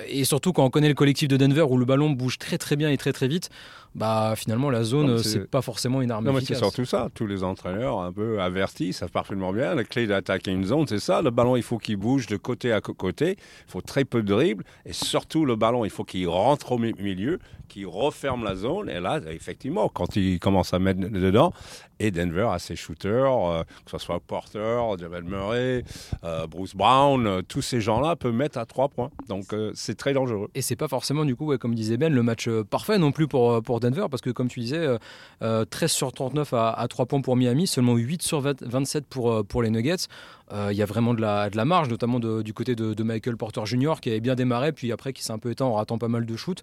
et 0.07 0.24
surtout 0.25 0.54
quand 0.54 0.65
on 0.65 0.71
connaît 0.71 0.88
le 0.88 0.95
collectif 0.95 1.27
de 1.27 1.38
Denver 1.38 1.62
où 1.62 1.77
le 1.77 1.86
ballon 1.86 2.10
bouge 2.10 2.39
très 2.39 2.57
très 2.57 2.75
bien 2.75 2.89
et 2.89 2.98
très 2.98 3.13
très 3.13 3.27
vite, 3.27 3.51
bah 3.95 4.34
finalement 4.36 4.69
la 4.69 4.84
zone, 4.84 5.19
c'est- 5.19 5.48
pas 5.50 5.62
forcément 5.62 6.01
une 6.01 6.10
arme 6.12 6.25
Non, 6.25 6.31
mais 6.34 6.40
c'est 6.40 6.54
efficace. 6.54 6.60
surtout 6.60 6.86
ça. 6.86 7.10
Tous 7.13 7.28
les 7.28 7.44
entraîneurs 7.44 8.00
un 8.01 8.12
peu 8.12 8.42
avertis 8.42 8.94
savent 8.94 9.12
parfaitement 9.12 9.54
bien. 9.54 9.75
La 9.75 9.84
clé 9.84 10.07
d'attaquer 10.07 10.51
une 10.51 10.66
zone, 10.66 10.88
c'est 10.88 11.00
ça. 11.00 11.22
Le 11.22 11.30
ballon, 11.30 11.56
il 11.56 11.63
faut 11.63 11.78
qu'il 11.78 11.98
bouge 11.98 12.28
de 12.28 12.38
côté 12.38 12.72
à 12.74 12.81
côté. 12.81 13.38
Il 13.68 13.72
faut 13.72 13.81
très 13.81 14.06
peu 14.06 14.24
de 14.24 14.34
dribble. 14.34 14.63
Et 14.86 14.94
surtout, 14.94 15.45
le 15.45 15.56
ballon, 15.56 15.86
il 15.86 15.92
faut 15.92 16.04
qu'il 16.04 16.28
rentre 16.28 16.72
au 16.74 16.78
mi- 16.78 16.94
milieu, 17.00 17.40
qu'il 17.69 17.88
referme 17.88 18.44
la 18.44 18.56
zone. 18.56 18.90
Et 18.90 19.00
là, 19.00 19.19
effectivement, 19.30 19.90
quand 19.90 20.16
il 20.16 20.39
commence 20.39 20.74
à 20.74 20.80
mettre 20.80 21.00
dedans, 21.00 21.54
et 22.00 22.12
Denver 22.12 22.48
a 22.51 22.60
ses 22.60 22.75
shooters, 22.75 23.50
euh, 23.50 23.63
que 23.86 23.92
ce 23.92 23.98
soit 23.98 24.19
Porter, 24.19 24.80
Javel 25.00 25.24
Murray, 25.24 25.84
euh, 26.24 26.46
Bruce 26.48 26.75
Brown, 26.75 27.25
euh, 27.25 27.42
tous 27.48 27.62
ces 27.62 27.80
gens-là 27.80 28.16
peuvent 28.16 28.34
mettre 28.34 28.57
à 28.57 28.66
trois 28.66 28.89
points. 28.89 29.10
Donc, 29.30 29.54
c'est 29.74 29.96
très 29.96 30.13
dangereux. 30.13 30.50
Et 30.56 30.62
c'est 30.62 30.75
pas 30.75 30.88
forcément, 30.88 31.24
du 31.25 31.36
coup, 31.36 31.46
ouais, 31.46 31.57
comme 31.57 31.75
disait 31.75 31.98
Ben, 31.98 32.13
le 32.13 32.24
match 32.24 32.50
parfait 32.69 32.98
non 32.98 33.12
plus 33.12 33.28
pour, 33.28 33.62
pour 33.63 33.80
Denver, 33.83 34.06
parce 34.09 34.21
que 34.21 34.30
comme 34.31 34.47
tu 34.47 34.59
disais, 34.59 34.77
euh, 34.77 34.97
euh, 35.41 35.65
13 35.65 35.91
sur 35.91 36.12
39 36.12 36.53
à, 36.53 36.71
à 36.71 36.88
3 36.88 37.06
points 37.06 37.21
pour 37.21 37.35
Miami, 37.35 37.68
seulement 37.68 37.95
8 37.95 38.21
sur 38.24 38.41
20 38.41 38.63
27 38.63 39.06
pour, 39.07 39.31
euh, 39.31 39.44
pour 39.44 39.62
les 39.63 39.69
Nuggets. 39.69 40.07
Euh, 40.51 40.69
Il 40.71 40.77
y 40.77 40.81
a 40.81 40.85
vraiment 40.85 41.13
de 41.13 41.21
la, 41.21 41.50
de 41.50 41.57
la 41.57 41.65
marge, 41.65 41.89
notamment 41.89 42.19
de- 42.19 42.41
du 42.41 42.53
côté 42.53 42.75
de, 42.75 42.94
de 42.94 43.03
Michael 43.03 43.38
Porter 43.38 43.65
Jr., 43.65 43.94
qui 44.01 44.09
avait 44.09 44.19
bien 44.19 44.35
démarré, 44.35 44.71
puis 44.71 44.91
après 44.91 45.13
qui 45.13 45.24
s'est 45.24 45.31
un 45.31 45.38
peu 45.39 45.50
éteint 45.51 45.65
en 45.65 45.74
ratant 45.74 45.97
pas 45.97 46.09
mal 46.09 46.25
de 46.25 46.35
shoots. 46.35 46.62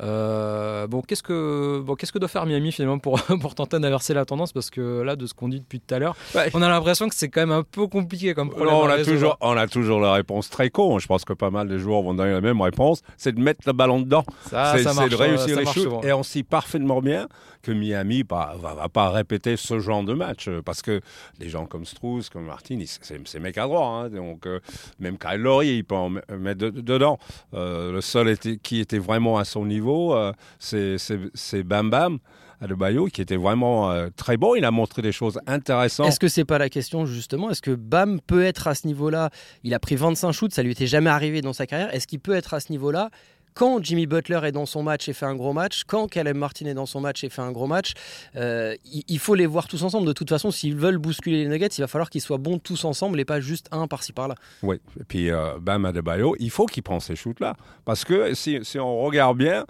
Euh, 0.00 0.86
bon, 0.86 1.02
qu'est-ce 1.02 1.22
que 1.22 1.80
bon, 1.84 1.94
qu'est-ce 1.94 2.12
que 2.12 2.18
doit 2.18 2.28
faire 2.28 2.46
Miami 2.46 2.70
finalement 2.72 2.98
pour, 2.98 3.20
pour 3.40 3.54
tenter 3.54 3.78
d'inverser 3.80 4.14
la 4.14 4.24
tendance? 4.24 4.52
Parce 4.52 4.70
que 4.70 5.02
là, 5.02 5.16
de 5.16 5.26
ce 5.26 5.34
qu'on 5.34 5.48
dit 5.48 5.60
depuis 5.60 5.80
tout 5.80 5.94
à 5.94 5.98
l'heure, 5.98 6.16
Ouais. 6.34 6.50
on 6.54 6.62
a 6.62 6.68
l'impression 6.68 7.08
que 7.08 7.14
c'est 7.14 7.28
quand 7.28 7.40
même 7.40 7.50
un 7.52 7.62
peu 7.62 7.86
compliqué 7.86 8.34
comme 8.34 8.50
problème. 8.50 8.72
Non, 8.74 8.82
on, 8.82 8.88
a 8.88 9.02
toujours, 9.04 9.36
on 9.40 9.56
a 9.56 9.66
toujours 9.66 10.00
la 10.00 10.12
réponse 10.12 10.50
très 10.50 10.70
con. 10.70 10.98
Je 10.98 11.06
pense 11.06 11.24
que 11.24 11.32
pas 11.32 11.50
mal 11.50 11.68
de 11.68 11.78
joueurs 11.78 12.02
vont 12.02 12.14
donner 12.14 12.32
la 12.32 12.40
même 12.40 12.60
réponse. 12.60 13.02
C'est 13.16 13.32
de 13.34 13.40
mettre 13.40 13.60
le 13.66 13.72
ballon 13.72 14.00
dedans. 14.00 14.24
ça, 14.50 14.72
c'est 14.76 14.82
ça 14.84 14.90
c'est 14.90 14.96
marche, 14.96 15.10
de 15.10 15.14
euh, 15.14 15.18
réussir 15.18 15.54
ça 15.54 15.60
les 15.60 15.66
shoots. 15.66 15.82
souvent. 15.84 16.02
Et 16.02 16.12
on 16.12 16.22
sait 16.22 16.42
parfaitement 16.58 17.00
bien 17.00 17.28
que 17.62 17.70
Miami 17.70 18.24
bah, 18.24 18.56
va, 18.58 18.88
pas 18.88 19.10
répéter 19.10 19.56
ce 19.56 19.78
genre 19.78 20.02
de 20.02 20.12
match 20.14 20.48
euh, 20.48 20.60
parce 20.60 20.82
que 20.82 21.00
des 21.38 21.48
gens 21.48 21.66
comme 21.66 21.84
Strauss, 21.84 22.28
comme 22.30 22.46
Martin, 22.46 22.78
c'est 23.00 23.38
mec 23.40 23.56
à 23.58 23.64
droit. 23.64 23.86
hein. 23.86 24.08
donc 24.08 24.46
euh, 24.46 24.58
même 24.98 25.18
Kyle 25.18 25.40
Lowry, 25.40 25.76
il 25.78 25.84
peut 25.84 25.94
en 25.94 26.10
me- 26.10 26.22
mettre 26.36 26.58
de- 26.60 26.70
dedans. 26.70 27.18
Euh, 27.54 27.92
le 27.92 28.00
seul 28.00 28.36
qui 28.38 28.80
était 28.80 28.98
vraiment 28.98 29.38
à 29.38 29.44
son 29.44 29.64
niveau, 29.66 30.14
euh, 30.16 30.32
c'est 30.58 31.62
Bam 31.62 31.90
Bam. 31.90 32.18
Adebayo, 32.60 33.06
qui 33.06 33.20
était 33.22 33.36
vraiment 33.36 33.92
euh, 33.92 34.08
très 34.16 34.36
bon, 34.36 34.56
il 34.56 34.64
a 34.64 34.72
montré 34.72 35.00
des 35.00 35.12
choses 35.12 35.38
intéressantes. 35.46 36.08
Est-ce 36.08 36.18
que 36.18 36.26
c'est 36.26 36.44
pas 36.44 36.58
la 36.58 36.68
question 36.68 37.06
justement? 37.06 37.50
Est-ce 37.50 37.62
que 37.62 37.70
Bam 37.70 38.20
peut 38.20 38.42
être 38.44 38.66
à 38.66 38.74
ce 38.74 38.88
niveau-là? 38.88 39.30
Il 39.62 39.74
a 39.74 39.78
pris 39.78 39.94
25 39.94 40.32
shoots, 40.32 40.52
ça 40.52 40.64
lui 40.64 40.72
était 40.72 40.88
jamais 40.88 41.08
arrivé 41.08 41.40
dans 41.40 41.52
sa 41.52 41.68
carrière. 41.68 41.94
Est-ce 41.94 42.08
qu'il 42.08 42.18
peut 42.18 42.34
être 42.34 42.54
à 42.54 42.58
ce 42.58 42.72
niveau-là? 42.72 43.10
Quand 43.58 43.82
Jimmy 43.82 44.06
Butler 44.06 44.38
est 44.44 44.52
dans 44.52 44.66
son 44.66 44.84
match 44.84 45.08
et 45.08 45.12
fait 45.12 45.26
un 45.26 45.34
gros 45.34 45.52
match, 45.52 45.82
quand 45.84 46.06
Caleb 46.06 46.36
Martin 46.36 46.66
est 46.66 46.74
dans 46.74 46.86
son 46.86 47.00
match 47.00 47.24
et 47.24 47.28
fait 47.28 47.42
un 47.42 47.50
gros 47.50 47.66
match, 47.66 47.94
euh, 48.36 48.76
il, 48.84 49.18
faut 49.18 49.34
les 49.34 49.46
voir 49.46 49.66
tous 49.66 49.82
ensemble. 49.82 50.06
De 50.06 50.12
toute 50.12 50.28
façon, 50.28 50.52
s'ils 50.52 50.76
veulent 50.76 50.98
bousculer 50.98 51.42
les 51.42 51.48
Nuggets, 51.48 51.66
il 51.66 51.80
va 51.80 51.88
falloir 51.88 52.08
qu'ils 52.08 52.20
soient 52.20 52.38
bons 52.38 52.60
tous 52.60 52.84
ensemble 52.84 53.18
et 53.18 53.24
pas 53.24 53.40
juste 53.40 53.66
un 53.72 53.88
par-ci 53.88 54.12
par-là. 54.12 54.36
Oui, 54.62 54.76
et 55.00 55.02
puis 55.02 55.32
euh, 55.32 55.58
Bam 55.60 55.84
Adebayo, 55.86 56.36
il 56.38 56.50
faut 56.50 56.66
qu'il 56.66 56.84
prenne 56.84 57.00
ces 57.00 57.16
shoots-là. 57.16 57.56
Parce 57.84 58.04
que 58.04 58.32
si 58.34 58.60
on 58.78 59.00
regarde 59.00 59.36
bien, 59.36 59.66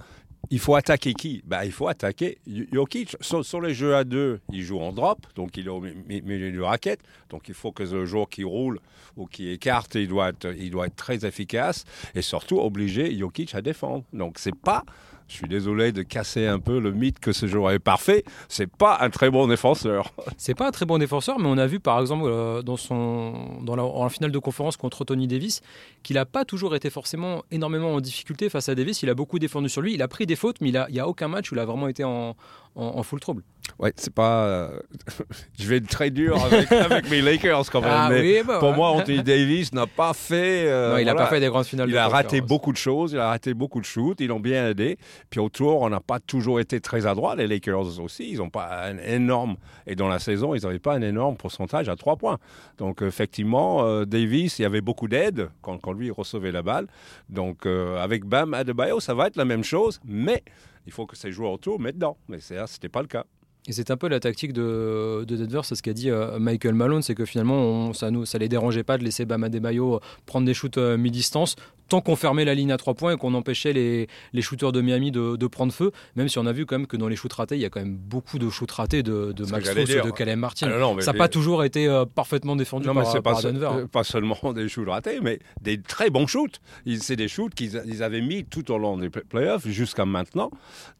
il 0.50 0.59
faut 0.59 0.75
attaquer 0.75 1.14
qui? 1.14 1.42
Bah, 1.47 1.64
Il 1.64 1.73
faut 1.73 1.88
attaquer 1.88 2.38
Jokic. 2.73 3.16
Sur, 3.21 3.61
les 3.61 3.75
jeux 3.75 3.95
à 3.95 4.04
deux, 4.04 4.40
il 4.52 4.62
joue 4.62 4.80
en 4.80 4.92
drop, 4.92 5.26
donc 5.35 5.57
il 5.57 5.66
est 5.66 5.71
au 5.71 5.80
mi- 5.80 5.95
mi- 6.09 6.23
milieu 6.23 6.50
du 6.50 6.61
racket. 6.61 7.00
Donc 7.30 7.49
il 7.49 7.54
faut 7.54 7.73
que 7.73 7.83
le 7.83 8.07
joueur 8.07 8.28
qui 8.28 8.45
roule 8.45 8.80
ou 9.16 9.26
qui 9.26 9.50
écarte, 9.50 9.95
il 9.97 10.09
doit 10.09 10.30
être, 10.30 10.54
il 10.59 10.71
doit 10.71 10.87
être 10.87 10.97
très 10.97 11.25
efficace. 11.26 11.85
Et 12.14 12.23
surtout, 12.23 12.59
obliger 12.59 13.16
Jokic 13.16 13.54
à 13.54 13.61
défendre. 13.62 14.04
Donc 14.12 14.38
c'est 14.38 14.54
pas... 14.54 14.85
Je 15.28 15.35
suis 15.35 15.49
désolé 15.49 15.92
de 15.92 16.02
casser 16.02 16.47
un 16.47 16.58
peu 16.58 16.80
le 16.80 16.90
mythe 16.90 17.20
que 17.20 17.32
ce 17.32 17.47
joueur 17.47 17.73
est 17.73 17.78
parfait. 17.78 18.25
C'est 18.49 18.66
pas 18.66 18.99
un 19.02 19.11
très 19.11 19.30
bon 19.30 19.47
défenseur. 19.47 20.12
C'est 20.38 20.54
pas 20.54 20.68
un 20.68 20.70
très 20.70 20.87
bon 20.87 20.97
défenseur, 20.97 21.38
mais 21.38 21.49
on 21.49 21.58
a 21.58 21.66
vu 21.66 21.80
par 21.80 22.00
exemple 22.00 22.25
euh, 22.26 22.62
dans, 22.62 22.78
son, 22.78 23.62
la, 23.66 23.85
en 23.85 24.08
finale 24.08 24.32
de 24.32 24.38
conférence 24.38 24.78
contre 24.78 25.04
Tony 25.04 25.26
Davis 25.26 25.61
qu'il 26.02 26.14
n'a 26.14 26.25
pas 26.25 26.47
toujours 26.47 26.75
été 26.75 26.88
forcément 26.88 27.44
énormément 27.50 27.92
en 27.94 28.00
difficulté 28.00 28.49
face 28.49 28.70
à 28.70 28.75
Davis. 28.75 29.02
Il 29.02 29.11
a 29.11 29.14
beaucoup 29.14 29.38
défendu 29.38 29.68
sur 29.68 29.82
lui. 29.82 29.92
Il 29.94 30.02
a 30.02 30.08
pris 30.08 30.25
des 30.25 30.37
fautes, 30.37 30.62
mais 30.62 30.70
il 30.70 30.87
n'y 30.90 31.00
a, 31.00 31.08
aucun 31.08 31.28
match 31.28 31.52
où 31.52 31.54
il 31.54 31.58
a 31.58 31.66
vraiment 31.66 31.88
été 31.88 32.04
en, 32.04 32.35
en, 32.75 32.85
en 32.85 33.02
full 33.02 33.20
trouble. 33.20 33.42
Ouais, 33.78 33.92
c'est 33.96 34.12
pas. 34.12 34.44
euh, 34.46 34.80
je 35.58 35.68
vais 35.68 35.76
être 35.76 35.88
très 35.88 36.10
dur 36.10 36.37
avec, 36.44 36.70
avec 36.72 37.10
mes 37.10 37.20
Lakers 37.22 37.70
quand 37.70 37.80
même. 37.80 37.90
Ah 37.92 38.08
mais 38.10 38.20
oui, 38.20 38.42
bah 38.46 38.58
pour 38.58 38.70
ouais. 38.70 38.76
moi, 38.76 38.90
Anthony 38.90 39.22
Davis 39.22 39.72
n'a 39.72 39.87
pas 39.87 40.12
fait. 40.14 40.64
euh, 40.68 40.92
Non, 40.92 40.98
il 40.98 41.04
n'a 41.06 41.12
voilà. 41.12 41.26
pas 41.28 41.34
fait 41.34 41.40
des 41.40 41.48
grandes 41.48 41.64
finales 41.66 41.88
Il 41.88 41.92
de 41.92 41.98
a 41.98 42.08
raté 42.08 42.40
beaucoup 42.40 42.72
de 42.72 42.76
choses, 42.76 43.12
il 43.12 43.18
a 43.18 43.28
raté 43.28 43.54
beaucoup 43.54 43.80
de 43.80 43.84
shoots, 43.84 44.20
ils 44.20 44.28
l'ont 44.28 44.40
bien 44.40 44.68
aidé. 44.68 44.98
Puis 45.30 45.40
autour, 45.40 45.82
on 45.82 45.90
n'a 45.90 46.00
pas 46.00 46.18
toujours 46.20 46.60
été 46.60 46.80
très 46.80 47.06
adroit. 47.06 47.37
Les 47.37 47.46
Lakers 47.46 48.00
aussi, 48.00 48.30
ils 48.32 48.38
n'ont 48.38 48.50
pas 48.50 48.87
un 48.88 48.98
énorme. 48.98 49.56
Et 49.87 49.94
dans 49.94 50.08
la 50.08 50.18
saison, 50.18 50.54
ils 50.54 50.62
n'avaient 50.64 50.78
pas 50.78 50.94
un 50.94 51.02
énorme 51.02 51.37
pourcentage 51.37 51.88
à 51.88 51.96
trois 51.96 52.16
points. 52.16 52.38
Donc 52.78 53.02
effectivement, 53.02 53.84
euh, 53.84 54.04
Davis, 54.04 54.58
il 54.58 54.62
y 54.62 54.64
avait 54.64 54.80
beaucoup 54.80 55.08
d'aide 55.08 55.50
quand, 55.62 55.78
quand 55.78 55.92
lui 55.92 56.10
recevait 56.10 56.52
la 56.52 56.62
balle. 56.62 56.87
Donc 57.28 57.66
euh, 57.66 58.02
avec 58.02 58.25
Bam 58.25 58.54
Adebayo, 58.54 59.00
ça 59.00 59.14
va 59.14 59.26
être 59.28 59.37
la 59.37 59.44
même 59.44 59.64
chose, 59.64 60.00
mais 60.04 60.42
il 60.87 60.92
faut 60.92 61.06
que 61.06 61.16
ces 61.16 61.30
joueurs 61.32 61.52
autour 61.52 61.78
mettent 61.80 61.96
dedans. 61.96 62.16
Mais 62.28 62.40
c'est- 62.40 62.54
ce 62.66 62.75
n'était 62.75 62.88
pas 62.88 63.02
le 63.02 63.08
cas. 63.08 63.25
Et 63.68 63.72
c'est 63.72 63.90
un 63.90 63.98
peu 63.98 64.08
la 64.08 64.18
tactique 64.18 64.54
de, 64.54 65.26
Denver, 65.28 65.60
c'est 65.62 65.75
ce 65.75 65.82
qu'a 65.82 65.92
dit 65.92 66.10
euh, 66.10 66.38
Michael 66.38 66.72
Malone, 66.75 67.02
c'est 67.02 67.14
que 67.14 67.26
finalement, 67.26 67.92
ça 67.92 68.10
ne 68.10 68.38
les 68.38 68.48
dérangeait 68.48 68.82
pas 68.82 68.96
de 68.96 69.04
laisser 69.04 69.26
Bama 69.26 69.50
Debayo 69.50 70.00
prendre 70.25 70.46
des 70.46 70.54
shoots 70.54 70.78
euh, 70.78 70.96
mi-distance, 70.96 71.54
tant 71.88 72.00
qu'on 72.00 72.16
fermait 72.16 72.45
la 72.45 72.54
ligne 72.54 72.73
à 72.73 72.76
trois 72.76 72.95
points 72.95 73.14
et 73.14 73.16
qu'on 73.16 73.35
empêchait 73.35 73.73
les, 73.73 74.09
les, 74.33 74.42
shooters 74.42 74.73
de 74.73 74.80
Miami 74.80 75.11
de, 75.11 75.47
prendre 75.47 75.73
feu, 75.73 75.92
même 76.14 76.28
si 76.28 76.38
on 76.38 76.47
a 76.47 76.52
vu 76.52 76.66
quand 76.66 76.78
même 76.78 76.87
que 76.87 76.97
dans 76.97 77.09
les 77.09 77.16
shoots 77.16 77.33
ratés, 77.33 77.57
il 77.57 77.62
y 77.62 77.64
a 77.64 77.71
quand 77.71 77.80
même 77.80 77.97
beaucoup 77.97 78.38
de 78.38 78.50
shoots 78.50 78.71
ratés 78.71 79.02
de, 79.02 79.33
de 79.33 79.45
Max 79.47 79.71
Strauss 79.71 79.90
et 79.90 80.00
de 80.00 80.11
Caleb 80.11 80.38
Martin. 80.38 80.71
Ah 80.71 81.00
ça 81.00 81.12
n'a 81.12 81.18
pas 81.18 81.28
toujours 81.28 81.64
été 81.64 81.88
parfaitement 82.14 82.57
défendu 82.57 82.87
non, 82.87 82.95
par, 82.95 83.23
par 83.23 83.42
Denver. 83.42 83.71
Hein. 83.73 83.88
Pas 83.90 84.04
seulement 84.04 84.38
des 84.54 84.68
shoots 84.68 84.88
ratés, 84.88 85.21
mais 85.23 85.38
des 85.61 85.80
très 85.80 86.11
bons 86.11 86.26
shoots. 86.26 86.61
C'est 87.00 87.16
des 87.16 87.28
shoots 87.28 87.54
qu'ils 87.54 88.02
avaient 88.02 88.21
mis 88.21 88.45
tout 88.45 88.71
au 88.71 88.78
long 88.78 88.99
des 88.99 89.11
playoffs 89.11 89.66
jusqu'à 89.66 90.04
maintenant. 90.04 90.50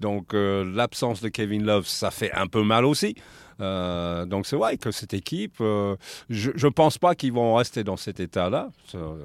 Donc 0.01 0.33
l'absence 0.33 1.21
de 1.21 1.29
Kevin 1.29 1.65
Love, 1.65 1.87
ça 1.87 2.11
fait 2.11 2.33
un 2.33 2.47
peu 2.47 2.63
mal 2.63 2.85
aussi. 2.85 3.15
Euh, 3.61 4.25
donc 4.27 4.47
c'est 4.47 4.57
vrai 4.57 4.77
que 4.77 4.91
cette 4.91 5.15
équipe, 5.15 5.57
euh, 5.61 5.97
je 6.31 6.51
ne 6.51 6.71
pense 6.71 6.99
pas 6.99 7.15
qu'ils 7.15 7.33
vont 7.33 7.57
rester 7.57 7.85
dans 7.85 7.97
cet 7.97 8.21
état-là. 8.21 8.71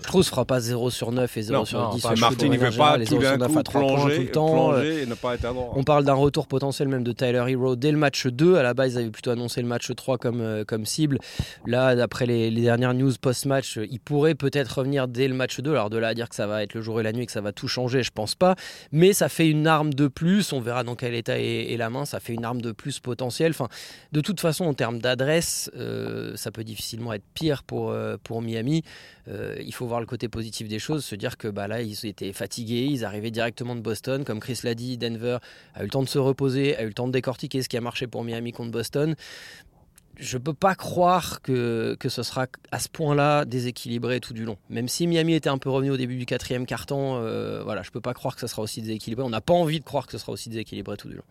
Trousse 0.03 0.29
fera 0.29 0.45
pas 0.45 0.59
0 0.59 0.89
sur 0.89 1.11
9 1.11 1.37
et 1.37 1.41
0 1.41 1.65
sur 1.65 1.89
10. 1.89 2.03
Martin 2.19 2.49
ne 2.49 2.57
veut 2.57 2.77
pas 2.77 2.97
tout 2.99 3.17
d'un 3.17 3.37
coup 3.37 3.63
plonger, 3.63 4.15
tout 4.15 4.21
le 4.21 4.31
temps. 4.31 4.77
et 4.81 5.05
ne 5.05 5.15
pas 5.15 5.35
être 5.35 5.45
à 5.45 5.53
On 5.53 5.83
parle 5.83 6.03
d'un 6.03 6.13
retour 6.13 6.47
potentiel 6.47 6.87
même 6.87 7.03
de 7.03 7.11
Tyler 7.11 7.43
Hero 7.47 7.75
dès 7.75 7.91
le 7.91 7.97
match 7.97 8.27
2. 8.27 8.55
À 8.55 8.63
la 8.63 8.73
base, 8.73 8.93
ils 8.93 8.99
avaient 8.99 9.09
plutôt 9.09 9.31
annoncé 9.31 9.61
le 9.61 9.67
match 9.67 9.93
3 9.93 10.17
comme, 10.17 10.41
euh, 10.41 10.63
comme 10.65 10.85
cible. 10.85 11.19
Là, 11.65 11.95
d'après 11.95 12.25
les, 12.25 12.51
dernières 12.51 12.93
news 12.93 13.11
post-match, 13.19 13.77
il 13.89 13.99
pourrait 13.99 14.35
peut-être 14.35 14.79
revenir 14.79 15.07
dès 15.07 15.27
le 15.27 15.33
match 15.33 15.59
2. 15.59 15.71
Alors 15.71 15.89
de 15.89 15.97
là 15.97 16.09
à 16.09 16.13
dire 16.13 16.29
que 16.29 16.35
ça 16.35 16.47
va 16.47 16.63
être 16.63 16.73
le 16.73 16.81
jour 16.81 16.99
et 16.99 17.03
la 17.03 17.11
nuit, 17.11 17.25
que 17.25 17.31
ça 17.31 17.41
va 17.41 17.51
tout 17.51 17.67
changer, 17.67 18.03
je 18.03 18.11
pense 18.11 18.35
pas. 18.35 18.55
Mais 18.91 19.13
ça 19.13 19.29
fait 19.29 19.49
une 19.49 19.67
arme 19.67 19.93
de 19.93 20.07
plus. 20.07 20.53
On 20.53 20.61
verra 20.61 20.83
dans 20.83 20.95
quel 20.95 21.13
état 21.13 21.37
est, 21.37 21.75
la 21.77 21.89
main. 21.89 22.05
Ça 22.05 22.19
fait 22.19 22.33
une 22.33 22.45
arme 22.45 22.61
de 22.61 22.71
plus 22.71 22.99
potentielle. 22.99 23.51
Enfin, 23.51 23.67
de 24.11 24.21
toute 24.23 24.39
façon, 24.39 24.65
en 24.65 24.73
termes 24.73 24.99
d'adresse, 24.99 25.69
euh, 25.75 26.35
ça 26.35 26.51
peut 26.51 26.63
difficilement 26.63 27.13
être 27.13 27.23
pire 27.33 27.63
pour, 27.63 27.91
euh, 27.91 28.17
pour 28.23 28.41
Miami. 28.41 28.83
Euh, 29.27 29.55
il 29.63 29.73
faut 29.73 29.85
voir 29.85 29.99
le 29.99 30.05
côté 30.05 30.27
positif 30.27 30.67
des 30.67 30.79
choses, 30.79 31.05
se 31.05 31.15
dire 31.15 31.37
que 31.37 31.47
bah, 31.47 31.67
là, 31.67 31.81
ils 31.81 32.05
étaient 32.05 32.33
fatigués, 32.33 32.87
ils 32.89 33.05
arrivaient 33.05 33.31
directement 33.31 33.75
de 33.75 33.81
Boston. 33.81 34.23
Comme 34.23 34.39
Chris 34.39 34.59
l'a 34.63 34.75
dit, 34.75 34.97
Denver 34.97 35.37
a 35.75 35.81
eu 35.81 35.85
le 35.85 35.89
temps 35.89 36.03
de 36.03 36.09
se 36.09 36.17
reposer, 36.19 36.75
a 36.75 36.83
eu 36.83 36.87
le 36.87 36.93
temps 36.93 37.07
de 37.07 37.13
décortiquer 37.13 37.61
ce 37.61 37.69
qui 37.69 37.77
a 37.77 37.81
marché 37.81 38.07
pour 38.07 38.23
Miami 38.23 38.51
contre 38.51 38.71
Boston. 38.71 39.15
Je 40.17 40.37
ne 40.37 40.43
peux 40.43 40.53
pas 40.53 40.75
croire 40.75 41.41
que, 41.41 41.95
que 41.99 42.07
ce 42.07 42.21
sera 42.21 42.45
à 42.71 42.79
ce 42.79 42.87
point-là 42.87 43.45
déséquilibré 43.45 44.19
tout 44.19 44.33
du 44.33 44.45
long. 44.45 44.57
Même 44.69 44.87
si 44.87 45.07
Miami 45.07 45.33
était 45.33 45.49
un 45.49 45.57
peu 45.57 45.71
revenu 45.71 45.89
au 45.89 45.97
début 45.97 46.17
du 46.17 46.27
quatrième 46.27 46.67
carton, 46.67 47.19
voilà, 47.63 47.81
je 47.81 47.89
ne 47.89 47.93
peux 47.93 48.01
pas 48.01 48.13
croire 48.13 48.35
que 48.35 48.41
ce 48.41 48.45
sera 48.47 48.61
aussi 48.61 48.83
déséquilibré. 48.83 49.25
On 49.25 49.31
n'a 49.31 49.41
pas 49.41 49.55
envie 49.55 49.79
de 49.79 49.85
croire 49.85 50.05
que 50.05 50.11
ce 50.11 50.19
sera 50.19 50.31
aussi 50.31 50.49
déséquilibré 50.49 50.97
tout 50.97 51.09
du 51.09 51.15
long. 51.15 51.23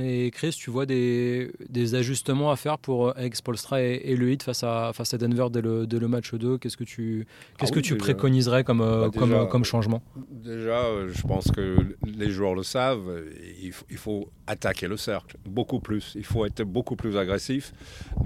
Et 0.00 0.30
Chris, 0.30 0.56
tu 0.58 0.70
vois 0.70 0.86
des, 0.86 1.52
des, 1.68 1.94
ajustements 1.94 2.50
à 2.50 2.56
faire 2.56 2.78
pour 2.78 3.08
euh, 3.08 3.12
Alex 3.14 3.42
Polstra 3.42 3.82
et, 3.82 4.16
le 4.16 4.30
hit 4.30 4.42
face 4.42 4.62
à, 4.62 4.92
face 4.94 5.12
à 5.12 5.18
Denver 5.18 5.48
dès 5.50 5.60
le, 5.60 5.84
le 5.84 6.08
match 6.08 6.32
2 6.32 6.56
Qu'est-ce 6.56 6.78
que 6.78 6.84
tu, 6.84 7.26
qu'est-ce 7.58 7.72
ah 7.72 7.74
que 7.74 7.80
tu 7.80 7.96
préconiserais 7.96 8.64
comme, 8.64 8.80
euh, 8.80 9.10
comme, 9.10 9.48
comme, 9.48 9.64
changement? 9.64 10.02
Déjà, 10.30 10.84
euh, 10.84 11.10
je 11.12 11.22
pense 11.22 11.50
que 11.50 11.76
les 12.06 12.30
joueurs 12.30 12.54
le 12.54 12.62
savent, 12.62 13.22
il 13.62 13.72
faut, 13.72 13.84
il 13.90 13.98
faut, 13.98 14.30
attaquer 14.46 14.88
le 14.88 14.96
cercle 14.96 15.36
beaucoup 15.46 15.80
plus. 15.80 16.12
Il 16.16 16.24
faut 16.24 16.44
être 16.44 16.62
beaucoup 16.62 16.96
plus 16.96 17.16
agressif. 17.16 17.72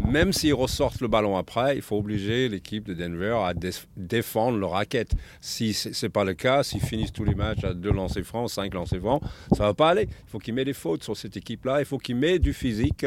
Même 0.08 0.32
s'ils 0.32 0.54
ressortent 0.54 1.00
le 1.00 1.08
ballon 1.08 1.36
après, 1.36 1.76
il 1.76 1.82
faut 1.82 1.96
obliger 1.96 2.48
l'équipe 2.48 2.84
de 2.84 2.94
Denver 2.94 3.38
à 3.44 3.52
défendre 3.96 4.56
leur 4.58 4.70
raquette. 4.70 5.12
Si 5.40 5.74
ce 5.74 6.06
n'est 6.06 6.10
pas 6.10 6.24
le 6.24 6.34
cas, 6.34 6.62
s'ils 6.62 6.80
finissent 6.80 7.12
tous 7.12 7.24
les 7.24 7.34
matchs 7.34 7.64
à 7.64 7.74
deux 7.74 7.92
lancers 7.92 8.24
francs, 8.24 8.50
cinq 8.50 8.72
lancers 8.74 9.00
francs, 9.00 9.22
ça 9.52 9.64
ne 9.64 9.68
va 9.68 9.74
pas 9.74 9.90
aller. 9.90 10.08
Il 10.10 10.30
faut 10.30 10.38
qu'ils 10.38 10.54
mettent 10.54 10.66
des 10.66 10.72
fautes 10.72 11.04
sur 11.04 11.16
cette 11.16 11.36
équipe 11.36 11.55
là 11.64 11.80
il 11.80 11.84
faut 11.84 11.98
qu'ils 11.98 12.16
mettent 12.16 12.42
du 12.42 12.52
physique. 12.52 13.06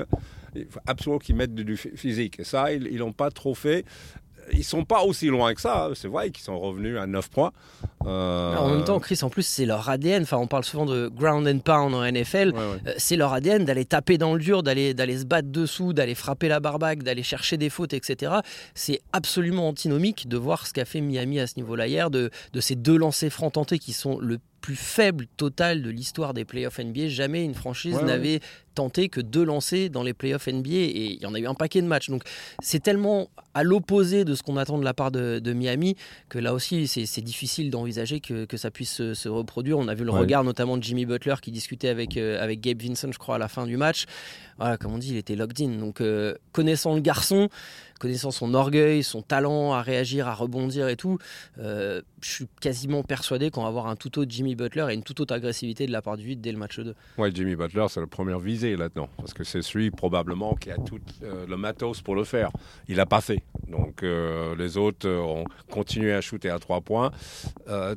Il 0.55 0.65
faut 0.65 0.79
absolument 0.87 1.19
qu'ils 1.19 1.35
mettent 1.35 1.53
du 1.53 1.77
physique. 1.77 2.39
Et 2.39 2.43
ça, 2.43 2.73
ils 2.73 2.97
n'ont 2.97 3.13
pas 3.13 3.29
trop 3.29 3.53
fait 3.53 3.85
ils 4.53 4.63
sont 4.63 4.83
pas 4.83 5.03
aussi 5.03 5.27
loin 5.27 5.53
que 5.53 5.61
ça. 5.61 5.85
Hein. 5.85 5.91
C'est 5.95 6.07
vrai 6.07 6.31
qu'ils 6.31 6.43
sont 6.43 6.59
revenus 6.59 6.97
à 6.97 7.07
9 7.07 7.29
points. 7.29 7.51
Euh, 8.05 8.55
en 8.55 8.69
même 8.69 8.83
temps, 8.83 8.99
Chris, 8.99 9.19
en 9.21 9.29
plus, 9.29 9.43
c'est 9.43 9.65
leur 9.65 9.89
ADN. 9.89 10.23
Enfin, 10.23 10.37
on 10.37 10.47
parle 10.47 10.63
souvent 10.63 10.85
de 10.85 11.07
ground 11.07 11.47
and 11.47 11.59
pound 11.59 11.93
en 11.93 12.09
NFL. 12.09 12.53
Euh, 12.55 12.77
c'est 12.97 13.15
leur 13.15 13.33
ADN 13.33 13.65
d'aller 13.65 13.85
taper 13.85 14.17
dans 14.17 14.33
le 14.33 14.39
dur, 14.39 14.63
d'aller, 14.63 14.93
d'aller 14.93 15.19
se 15.19 15.25
battre 15.25 15.49
dessous, 15.49 15.93
d'aller 15.93 16.15
frapper 16.15 16.47
la 16.47 16.59
barbaque, 16.59 17.03
d'aller 17.03 17.23
chercher 17.23 17.57
des 17.57 17.69
fautes, 17.69 17.93
etc. 17.93 18.33
C'est 18.73 19.01
absolument 19.13 19.67
antinomique 19.67 20.27
de 20.27 20.37
voir 20.37 20.67
ce 20.67 20.73
qu'a 20.73 20.85
fait 20.85 21.01
Miami 21.01 21.39
à 21.39 21.47
ce 21.47 21.55
niveau-là 21.57 21.87
hier, 21.87 22.09
de, 22.09 22.29
de 22.53 22.61
ces 22.61 22.75
deux 22.75 22.97
lancers 22.97 23.31
francs 23.31 23.53
tentés 23.53 23.79
qui 23.79 23.93
sont 23.93 24.19
le 24.19 24.39
plus 24.61 24.75
faible 24.75 25.25
total 25.37 25.81
de 25.81 25.89
l'histoire 25.89 26.33
des 26.33 26.45
playoffs 26.45 26.79
NBA. 26.79 27.07
Jamais 27.07 27.43
une 27.43 27.55
franchise 27.55 27.99
n'avait 28.01 28.39
tenté 28.79 29.09
que 29.09 29.19
deux 29.19 29.43
lancers 29.43 29.89
dans 29.89 30.03
les 30.03 30.13
playoffs 30.13 30.47
NBA 30.47 30.69
et 30.69 31.17
il 31.17 31.21
y 31.21 31.25
en 31.25 31.33
a 31.33 31.39
eu 31.39 31.47
un 31.47 31.53
paquet 31.53 31.81
de 31.81 31.87
matchs. 31.87 32.09
Donc 32.09 32.23
c'est 32.61 32.81
tellement 32.81 33.27
à 33.53 33.63
l'opposé 33.63 34.23
de 34.23 34.35
ce 34.35 34.41
qu'on 34.41 34.55
attend 34.55 34.77
de 34.77 34.85
la 34.85 34.93
part 34.93 35.11
de, 35.11 35.53
Miami 35.53 35.97
que 36.29 36.39
là 36.39 36.53
aussi 36.53 36.87
c'est 36.87 37.21
difficile 37.21 37.71
d'envisager 37.71 38.21
que, 38.21 38.45
ça 38.55 38.71
puisse 38.71 39.13
se, 39.13 39.27
reproduire. 39.27 39.77
On 39.77 39.89
a 39.89 39.95
vu 39.95 40.05
le 40.05 40.11
regard 40.11 40.45
notamment 40.45 40.77
de 40.77 40.83
Jimmy 40.83 41.05
Butler 41.05 41.35
qui 41.41 41.51
discutait 41.51 41.89
avec, 41.89 42.15
euh, 42.15 42.41
avec 42.41 42.61
Gabe 42.61 42.81
Vincent, 42.81 43.11
je 43.11 43.19
crois, 43.19 43.35
à 43.35 43.37
la 43.37 43.49
fin 43.49 43.65
du 43.65 43.75
match. 43.75 44.05
Voilà, 44.57 44.77
comme 44.77 44.93
on 44.93 44.97
dit, 44.97 45.09
il 45.09 45.17
était 45.17 45.35
locked 45.35 45.59
in. 45.61 45.77
Donc 45.79 45.99
euh, 45.99 46.35
connaissant 46.53 46.95
le 46.95 47.01
garçon, 47.01 47.49
connaissant 47.99 48.31
son 48.31 48.53
orgueil, 48.53 49.03
son 49.03 49.21
talent 49.21 49.73
à 49.73 49.81
réagir, 49.81 50.27
à 50.27 50.33
rebondir 50.33 50.87
et 50.87 50.95
tout, 50.95 51.19
euh, 51.59 52.01
je 52.21 52.29
suis 52.29 52.47
quasiment 52.61 53.03
persuadé 53.03 53.51
qu'on 53.51 53.61
va 53.61 53.67
avoir 53.67 53.87
un 53.87 53.95
tout 53.95 54.17
autre 54.19 54.31
Jimmy 54.31 54.55
Butler 54.55 54.87
et 54.89 54.93
une 54.93 55.03
toute 55.03 55.19
autre 55.19 55.35
agressivité 55.35 55.85
de 55.85 55.91
la 55.91 56.01
part 56.01 56.17
du 56.17 56.25
8 56.25 56.37
dès 56.37 56.51
le 56.51 56.57
match 56.57 56.79
2. 56.79 56.95
Ouais, 57.17 57.29
Jimmy 57.33 57.55
Butler, 57.55 57.85
c'est 57.89 57.99
la 57.99 58.07
première 58.07 58.39
visée 58.39 58.68
là-dedans, 58.75 59.09
parce 59.17 59.33
que 59.33 59.43
c'est 59.43 59.61
celui 59.61 59.91
probablement 59.91 60.55
qui 60.55 60.71
a 60.71 60.77
tout 60.77 60.99
euh, 61.23 61.45
le 61.47 61.57
matos 61.57 62.01
pour 62.01 62.15
le 62.15 62.23
faire. 62.23 62.51
Il 62.87 62.97
n'a 62.97 63.05
pas 63.05 63.21
fait. 63.21 63.43
Donc 63.67 64.03
euh, 64.03 64.55
les 64.55 64.77
autres 64.77 65.09
ont 65.09 65.45
continué 65.69 66.13
à 66.13 66.21
shooter 66.21 66.49
à 66.49 66.59
trois 66.59 66.81
points. 66.81 67.11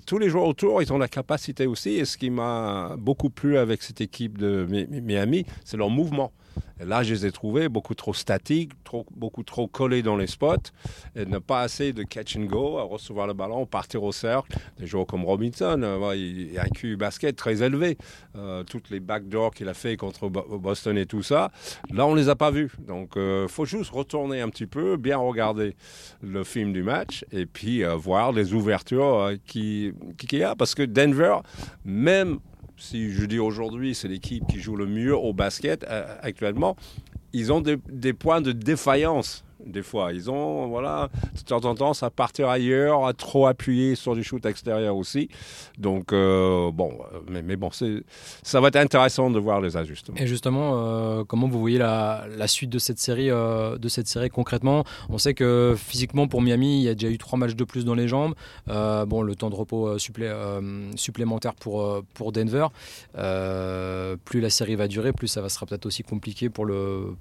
tous 0.07 0.19
les 0.19 0.29
joueurs 0.29 0.45
autour, 0.45 0.83
ils 0.83 0.93
ont 0.93 0.99
la 0.99 1.09
capacité 1.09 1.67
aussi, 1.67 1.91
et 1.91 2.05
ce 2.05 2.17
qui 2.17 2.31
m'a 2.31 2.97
beaucoup 2.99 3.31
plu 3.31 3.57
avec 3.59 3.83
cette 3.83 4.01
équipe 4.01 4.39
de 4.39 4.67
Miami, 4.69 5.45
c'est 5.65 5.77
leur 5.77 5.91
mouvement. 5.91 6.33
Là, 6.85 7.03
je 7.03 7.15
les 7.15 7.27
ai 7.27 7.33
trouvés 7.33 7.69
beaucoup 7.69 7.95
trop 7.95 8.15
statiques, 8.15 8.73
beaucoup 9.15 9.43
trop 9.45 9.69
collés 9.69 10.03
dans 10.03 10.17
les 10.17 10.27
spots, 10.27 10.57
et 11.15 11.25
ne 11.25 11.39
pas 11.39 11.61
assez 11.61 11.93
de 11.93 12.03
catch 12.03 12.37
and 12.37 12.45
go, 12.45 12.79
à 12.79 12.83
recevoir 12.83 13.27
le 13.27 13.35
ballon, 13.35 13.67
partir 13.67 14.03
au 14.03 14.13
cercle. 14.13 14.57
Des 14.79 14.87
joueurs 14.87 15.07
comme 15.07 15.25
Robinson, 15.25 15.81
euh, 15.83 16.17
il 16.17 16.59
a 16.59 16.63
un 16.65 16.69
QI 16.69 16.97
basket 16.97 17.37
très 17.37 17.63
élevé. 17.63 17.97
Euh, 18.37 18.65
toutes 18.65 18.91
les 18.91 19.01
backdoors 19.01 19.53
qu'il 19.53 19.69
a 19.69 19.75
fait 19.75 19.97
contre 19.97 20.29
Boston 20.29 20.99
et 20.99 21.07
tout 21.07 21.23
ça, 21.23 21.51
là, 21.93 22.07
on 22.07 22.15
ne 22.15 22.21
les 22.21 22.29
a 22.29 22.37
pas 22.37 22.51
vus. 22.51 22.73
Donc, 22.81 23.13
il 23.17 23.21
euh, 23.21 23.49
faut 23.49 23.65
juste 23.65 23.91
retourner 23.91 24.41
un 24.41 24.49
petit 24.49 24.67
peu, 24.67 24.97
bien 24.97 25.19
regarder 25.19 25.77
le 26.21 26.43
film 26.43 26.73
du 26.73 26.83
match, 26.83 27.25
et 27.31 27.47
puis 27.47 27.83
voir 27.85 28.33
les 28.33 28.55
ouvertures 28.55 29.33
qu'il 29.47 29.95
qui 30.19 30.37
y 30.37 30.43
a. 30.43 30.57
Parce 30.57 30.75
que 30.75 30.83
Denver, 30.83 31.37
même 31.85 32.39
si 32.83 33.13
je 33.13 33.25
dis 33.25 33.39
aujourd'hui, 33.39 33.95
c'est 33.95 34.09
l'équipe 34.09 34.45
qui 34.49 34.61
joue 34.61 34.77
le 34.77 34.87
mieux 34.87 35.17
au 35.17 35.33
basket 35.33 35.85
euh, 35.85 36.17
actuellement, 36.21 36.77
ils 37.33 37.53
ont 37.53 37.61
des, 37.61 38.13
points 38.13 38.41
de 38.41 38.53
défaillance 38.53 39.45
des 39.67 39.83
fois. 39.83 40.13
Ils 40.13 40.31
ont, 40.31 40.67
voilà, 40.69 41.09
de 41.35 41.41
temps 41.43 41.65
en 41.65 41.75
temps, 41.75 41.93
à 42.01 42.11
partir 42.11 42.49
ailleurs, 42.49 43.07
à 43.07 43.13
trop 43.13 43.47
appuyer 43.47 43.95
sur 43.95 44.15
du 44.15 44.23
shoot 44.23 44.45
extérieur 44.47 44.97
aussi. 44.97 45.29
Donc, 45.79 46.13
euh, 46.13 46.71
bon, 46.73 46.99
mais, 47.29 47.57
bon, 47.57 47.71
ça 48.43 48.61
va 48.61 48.69
être 48.69 48.77
intéressant 48.77 49.31
de 49.31 49.39
voir 49.39 49.61
les 49.61 49.77
ajustements. 49.77 50.17
Et 50.19 50.27
justement, 50.27 50.73
euh, 50.75 51.25
comment 51.25 51.49
vous 51.49 51.61
voyez 51.61 51.79
la, 51.79 52.27
suite 52.47 52.71
de 52.71 52.79
cette 52.79 52.99
série, 52.99 53.31
euh, 53.31 53.79
de 53.79 53.89
cette 53.89 54.09
série 54.09 54.31
concrètement? 54.31 54.85
On 55.09 55.19
sait 55.19 55.35
que 55.35 55.75
physiquement, 55.77 56.29
pour 56.29 56.43
Miami, 56.43 56.81
il 56.81 56.85
y 56.85 56.89
a 56.89 56.95
déjà 56.95 57.13
eu 57.13 57.19
trois 57.19 57.39
matchs 57.39 57.55
de 57.55 57.65
plus 57.65 57.85
dans 57.85 57.95
les 57.95 58.09
jambes. 58.09 58.35
bon, 58.67 59.23
le 59.23 59.35
temps 59.35 59.51
de 59.51 59.55
repos 59.55 59.99
supplémentaire 59.99 61.55
pour, 61.55 62.03
pour 62.15 62.33
Denver. 62.33 62.69
plus 64.25 64.41
la 64.41 64.51
série 64.51 64.75
va 64.75 64.89
durer, 64.89 65.13
plus 65.13 65.29
ça 65.29 65.41
va 65.41 65.49
sera 65.49 65.67
peut-être 65.67 65.87
aussi 65.87 66.03
compliqué 66.03 66.49
pour 66.49 66.65
le 66.65 67.15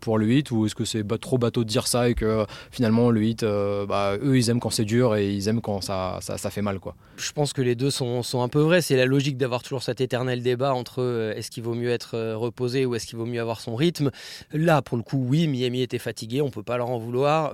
pour 0.00 0.18
le 0.18 0.30
hit 0.30 0.50
ou 0.50 0.66
est-ce 0.66 0.74
que 0.74 0.84
c'est 0.84 1.04
trop 1.18 1.38
bateau 1.38 1.64
de 1.64 1.68
dire 1.68 1.86
ça 1.86 2.08
et 2.08 2.14
que 2.14 2.46
finalement 2.70 3.10
le 3.10 3.22
hit, 3.24 3.42
euh, 3.42 3.86
bah, 3.86 4.16
eux 4.22 4.36
ils 4.36 4.50
aiment 4.50 4.60
quand 4.60 4.70
c'est 4.70 4.84
dur 4.84 5.16
et 5.16 5.32
ils 5.32 5.48
aiment 5.48 5.60
quand 5.60 5.80
ça, 5.80 6.18
ça, 6.20 6.50
fait 6.50 6.62
mal 6.62 6.78
quoi. 6.78 6.94
Je 7.16 7.32
pense 7.32 7.52
que 7.52 7.62
les 7.62 7.74
deux 7.74 7.90
sont, 7.90 8.22
un 8.34 8.48
peu 8.48 8.60
vrais. 8.60 8.82
C'est 8.82 8.96
la 8.96 9.06
logique 9.06 9.36
d'avoir 9.36 9.62
toujours 9.62 9.82
cet 9.82 10.00
éternel 10.00 10.42
débat 10.42 10.74
entre 10.74 11.02
euh, 11.02 11.34
est-ce 11.34 11.50
qu'il 11.50 11.62
vaut 11.62 11.74
mieux 11.74 11.90
être 11.90 12.16
euh, 12.16 12.36
reposé 12.36 12.84
ou 12.86 12.94
est-ce 12.94 13.06
qu'il 13.06 13.18
vaut 13.18 13.26
mieux 13.26 13.40
avoir 13.40 13.60
son 13.60 13.74
rythme. 13.74 14.10
Là 14.52 14.82
pour 14.82 14.96
le 14.96 15.02
coup 15.02 15.24
oui, 15.28 15.46
Miami 15.48 15.82
était 15.82 15.98
fatigué, 15.98 16.42
on 16.42 16.50
peut 16.50 16.62
pas 16.62 16.76
leur 16.76 16.90
en 16.90 16.98
vouloir. 16.98 17.52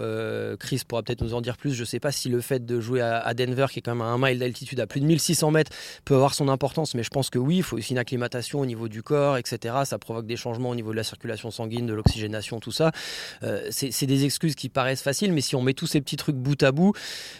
Chris 0.59 0.83
pourra 0.87 1.03
peut-être 1.03 1.23
nous 1.23 1.35
en 1.35 1.41
dire 1.41 1.57
plus. 1.57 1.73
Je 1.75 1.85
sais 1.85 2.01
pas 2.01 2.13
si 2.13 2.29
le 2.29 2.41
fait 2.41 2.65
de 2.65 2.81
jouer 2.81 3.01
à, 3.01 3.35
Denver 3.35 3.67
qui 3.71 3.79
est 3.79 3.83
quand 3.83 3.95
même 3.95 4.03
à 4.03 4.07
un 4.07 4.19
mile 4.19 4.39
d'altitude 4.39 4.81
à 4.81 4.87
plus 4.87 5.01
de 5.01 5.07
1600 5.07 5.51
mètres 5.51 5.73
peut 6.05 6.15
avoir 6.15 6.35
son 6.35 6.49
importance, 6.49 6.95
mais 6.95 7.03
je 7.03 7.11
pense 7.11 7.31
que 7.31 7.39
oui, 7.39 7.59
il 7.59 7.63
faut 7.63 7.77
aussi 7.77 7.93
une 7.93 7.99
acclimatation 7.99 8.61
au 8.61 8.67
niveau 8.67 8.89
du 8.89 9.03
corps, 9.03 9.37
etc. 9.37 9.75
Ça 9.85 9.99
provoque 9.99 10.27
des 10.27 10.37
changements 10.37 10.71
au 10.71 10.75
niveau 10.75 10.91
de 10.91 10.97
la 10.97 11.05
circulation 11.05 11.51
sanguine, 11.51 11.87
de 11.87 11.95
l'oxygène 11.95 12.32
Tout 12.61 12.73
ça. 12.73 12.93
c'est 13.71 14.07
des 14.07 14.25
excuses 14.25 14.55
qui 14.55 14.69
paraissent 14.69 15.03
faciles, 15.03 15.33
mais 15.33 15.41
si 15.41 15.57
on 15.57 15.63
met 15.63 15.75
tous 15.75 15.87
ces 15.87 16.01
petits 16.01 16.17
trucs 16.17 16.37
bout 16.37 16.61
à 16.63 16.73
bout, 16.73 16.93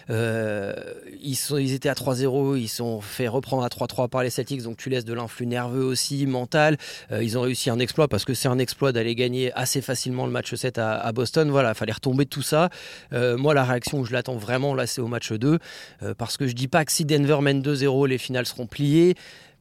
ils, 0.09 1.37
sont, 1.37 1.59
ils 1.59 1.73
étaient 1.73 1.89
à 1.89 1.95
3-0, 1.95 2.59
ils 2.59 2.69
sont 2.69 3.01
fait 3.01 3.29
reprendre 3.29 3.65
à 3.65 3.69
3-3 3.69 4.09
par 4.09 4.23
les 4.23 4.31
Celtics, 4.31 4.63
donc 4.63 4.77
tu 4.77 4.91
laisses 4.91 5.05
de 5.05 5.15
l'influx 5.15 5.47
nerveux 5.47 5.85
aussi, 5.85 6.27
mental. 6.27 6.77
ils 7.11 7.39
ont 7.39 7.43
réussi 7.43 7.71
un 7.71 7.79
exploit 7.79 8.09
parce 8.09 8.25
que 8.25 8.35
c'est 8.35 8.49
un 8.49 8.59
exploit 8.59 8.93
d'aller 8.93 9.15
gagner 9.15 9.53
assez 9.55 9.81
facilement 9.81 10.27
le 10.27 10.33
match 10.33 10.55
7 10.55 10.79
à, 10.79 10.99
à 10.99 11.13
Boston. 11.13 11.51
Voilà, 11.51 11.71
il 11.71 11.75
fallait 11.75 11.93
retomber 11.93 12.25
de 12.25 12.31
tout 12.31 12.43
ça. 12.43 12.71
moi, 13.13 13.55
la 13.55 13.65
réaction, 13.65 14.05
je 14.05 14.13
l'attends 14.13 14.37
vraiment, 14.37 14.75
là, 14.75 14.87
c'est 14.87 15.01
au 15.01 15.09
match 15.09 15.33
2, 15.33 15.59
parce 16.17 16.37
que 16.37 16.47
je 16.47 16.53
dis 16.53 16.69
pas 16.69 16.85
que 16.85 16.93
si 16.93 17.05
Denver 17.05 17.39
mène 17.41 17.63
2-0, 17.63 18.09
les 18.09 18.19
finales 18.19 18.47
seront 18.47 18.67
pliées. 18.67 19.15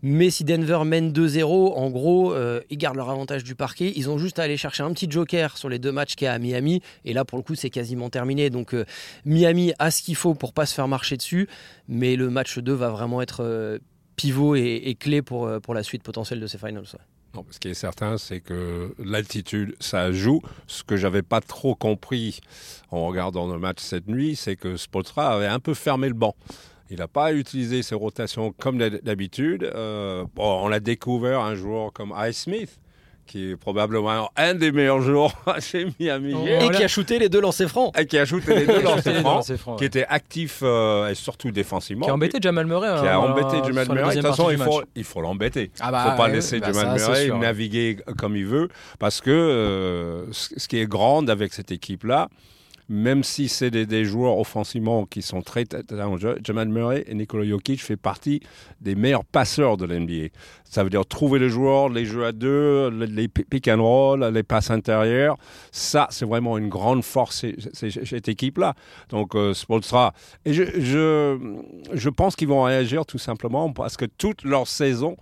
Mais 0.04 0.30
si 0.30 0.44
Denver 0.44 0.80
mène 0.86 1.12
2-0, 1.12 1.44
en 1.76 1.90
gros, 1.90 2.34
euh, 2.34 2.62
ils 2.70 2.78
gardent 2.78 2.98
leur 2.98 3.10
avantage 3.10 3.44
du 3.44 3.56
parquet. 3.56 3.94
Ils 3.96 4.10
ont 4.10 4.18
juste 4.18 4.40
à 4.40 4.44
aller 4.44 4.58
chercher 4.58 4.84
un 4.84 4.92
petit 4.94 5.10
joker 5.10 5.58
sur 5.58 5.70
les 5.70 5.80
deux 5.80 5.92
matchs 5.92 6.16
qu'il 6.16 6.26
y 6.26 6.28
a 6.28 6.34
à 6.34 6.40
Miami. 6.40 6.82
Et 7.06 7.14
là, 7.14 7.26
pour 7.26 7.38
le 7.38 7.44
coup, 7.44 7.56
c'est 7.56 7.70
quasiment 7.70 8.10
terminé. 8.10 8.50
Donc, 8.50 8.74
euh, 8.74 8.86
Miami 9.26 9.74
a 9.80 9.92
ce 9.92 10.02
qu'il 10.02 10.16
faut 10.16 10.34
pour 10.34 10.54
pas 10.54 10.66
se 10.66 10.74
faire 10.74 10.88
marcher 10.88 11.18
dessus. 11.18 11.48
Mais 11.88 12.16
le 12.16 12.30
match 12.30 12.58
2 12.58 12.74
va 12.74 12.90
vraiment 12.90 13.22
être 13.22 13.44
euh, 13.44 13.78
pivot 14.16 14.56
et, 14.56 14.96
clé 15.00 15.22
pour, 15.22 15.50
pour 15.62 15.74
la 15.74 15.84
suite 15.84 16.04
potentielle 16.04 16.40
de 16.40 16.48
ces 16.48 16.58
finals. 16.58 16.86
Non, 17.34 17.46
ce 17.50 17.60
qui 17.60 17.70
est 17.70 17.74
certain, 17.74 18.18
c'est 18.18 18.42
que 18.42 18.94
l'altitude, 19.00 19.76
ça 19.80 20.12
joue. 20.12 20.42
Ce 20.68 20.84
que 20.84 20.98
j'avais 20.98 21.22
pas 21.22 21.40
trop 21.40 21.76
compris 21.76 22.42
en 22.90 23.06
regardant 23.08 23.52
le 23.52 23.58
match 23.58 23.80
cette 23.80 24.08
nuit, 24.08 24.36
c'est 24.36 24.58
que 24.58 24.76
Spotra 24.76 25.34
avait 25.34 25.48
un 25.48 25.60
peu 25.60 25.74
fermé 25.74 26.10
le 26.10 26.14
banc. 26.14 26.36
Il 26.92 26.98
n'a 26.98 27.08
pas 27.08 27.32
utilisé 27.34 27.84
ses 27.84 27.96
rotations 27.96 28.52
comme 28.52 28.78
d'habitude. 28.78 29.64
Euh, 29.64 30.26
bon, 30.36 30.60
on 30.62 30.72
a 30.74 30.82
découvert 30.82 31.40
un 31.40 31.56
joueur 31.56 31.94
comme 31.94 32.14
Ice 32.28 32.42
Smith 32.42 32.80
qui 33.26 33.52
est 33.52 33.56
probablement 33.56 34.30
un 34.36 34.56
des 34.56 34.74
meilleurs 34.74 35.02
joueurs 35.02 35.34
chez 35.62 35.88
Miami. 35.98 36.36
et 36.50 36.70
qui 36.72 36.84
a 36.84 36.90
shooté 36.90 37.18
les 37.18 37.30
deux 37.30 37.40
lancers 37.40 37.70
francs. 37.70 37.98
Et 37.98 38.06
qui 38.06 38.18
a 38.18 38.26
shooté 38.26 38.56
les 38.56 38.68
deux 38.68 38.82
lancers 38.84 39.22
francs, 39.58 39.78
qui 39.78 39.86
était 39.86 40.06
actif 40.10 40.60
euh, 40.64 41.08
et 41.08 41.16
surtout 41.16 41.50
défensivement. 41.50 42.08
Qui 42.08 42.12
a 42.12 42.14
embêté 42.14 42.40
Jamal 42.42 42.66
Murray. 42.66 43.00
Qui 43.00 43.08
a 43.08 43.16
hein, 43.16 43.20
embêté 43.20 43.66
Jamal 43.66 43.88
Murray. 43.88 44.16
De 44.16 44.22
toute 44.22 44.30
façon, 44.30 44.50
il 44.50 44.58
faut, 44.58 44.82
il 44.94 45.06
faut 45.06 45.22
l'embêter. 45.22 45.72
Il 45.80 45.86
ne 45.86 45.98
faut 45.98 46.18
pas 46.18 46.28
laisser 46.28 46.60
bah 46.60 46.74
Jamal 46.74 46.98
Murray 46.98 47.30
naviguer 47.30 47.98
comme 48.18 48.36
il 48.36 48.46
veut. 48.46 48.68
Parce 49.00 49.22
que 49.22 49.32
euh, 49.32 50.26
ce 50.32 50.68
qui 50.68 50.80
est 50.80 50.88
grand 50.88 51.30
avec 51.30 51.54
cette 51.54 51.72
équipe-là, 51.72 52.28
même 52.92 53.24
si 53.24 53.48
c'est 53.48 53.72
des, 53.72 54.06
joueurs 54.06 54.38
offensivement 54.38 55.06
qui 55.06 55.22
sont 55.22 55.42
très 55.42 55.64
talentueux, 55.64 56.38
Jamal 56.44 56.68
Murray 56.68 57.06
et 57.08 57.16
Nikola 57.16 57.46
Jokic 57.46 57.82
fait 57.82 57.96
partie 57.96 58.42
des 58.82 58.96
meilleurs 58.96 59.24
passeurs 59.24 59.78
de 59.78 59.86
l'NBA. 59.86 60.28
Ça 60.66 60.84
veut 60.84 60.90
dire 60.90 61.06
trouver 61.06 61.40
les 61.40 61.48
joueurs, 61.48 61.88
les 61.88 62.04
jeux 62.04 62.26
à 62.26 62.34
deux, 62.34 62.90
les 62.90 63.30
pick 63.30 63.70
and 63.70 63.82
roll, 63.82 64.26
les 64.26 64.44
passes 64.44 64.72
intérieures. 64.72 65.38
Ça, 65.72 66.08
c'est 66.12 66.26
vraiment 66.26 66.58
une 66.58 66.68
grande 66.68 67.02
force 67.04 67.46
cette 67.74 68.28
équipe-là. 68.28 68.74
Donc, 69.10 69.36
euh, 69.36 69.54
Spolstra. 69.54 70.14
Et 70.44 70.54
je, 70.54 72.10
pense 72.10 72.36
qu'ils 72.36 72.50
vont 72.50 72.64
réagir 72.64 73.06
tout 73.06 73.18
simplement 73.18 73.72
parce 73.72 73.96
que 73.96 74.06
toute 74.06 74.44
leur 74.44 74.68
saison 74.68 75.16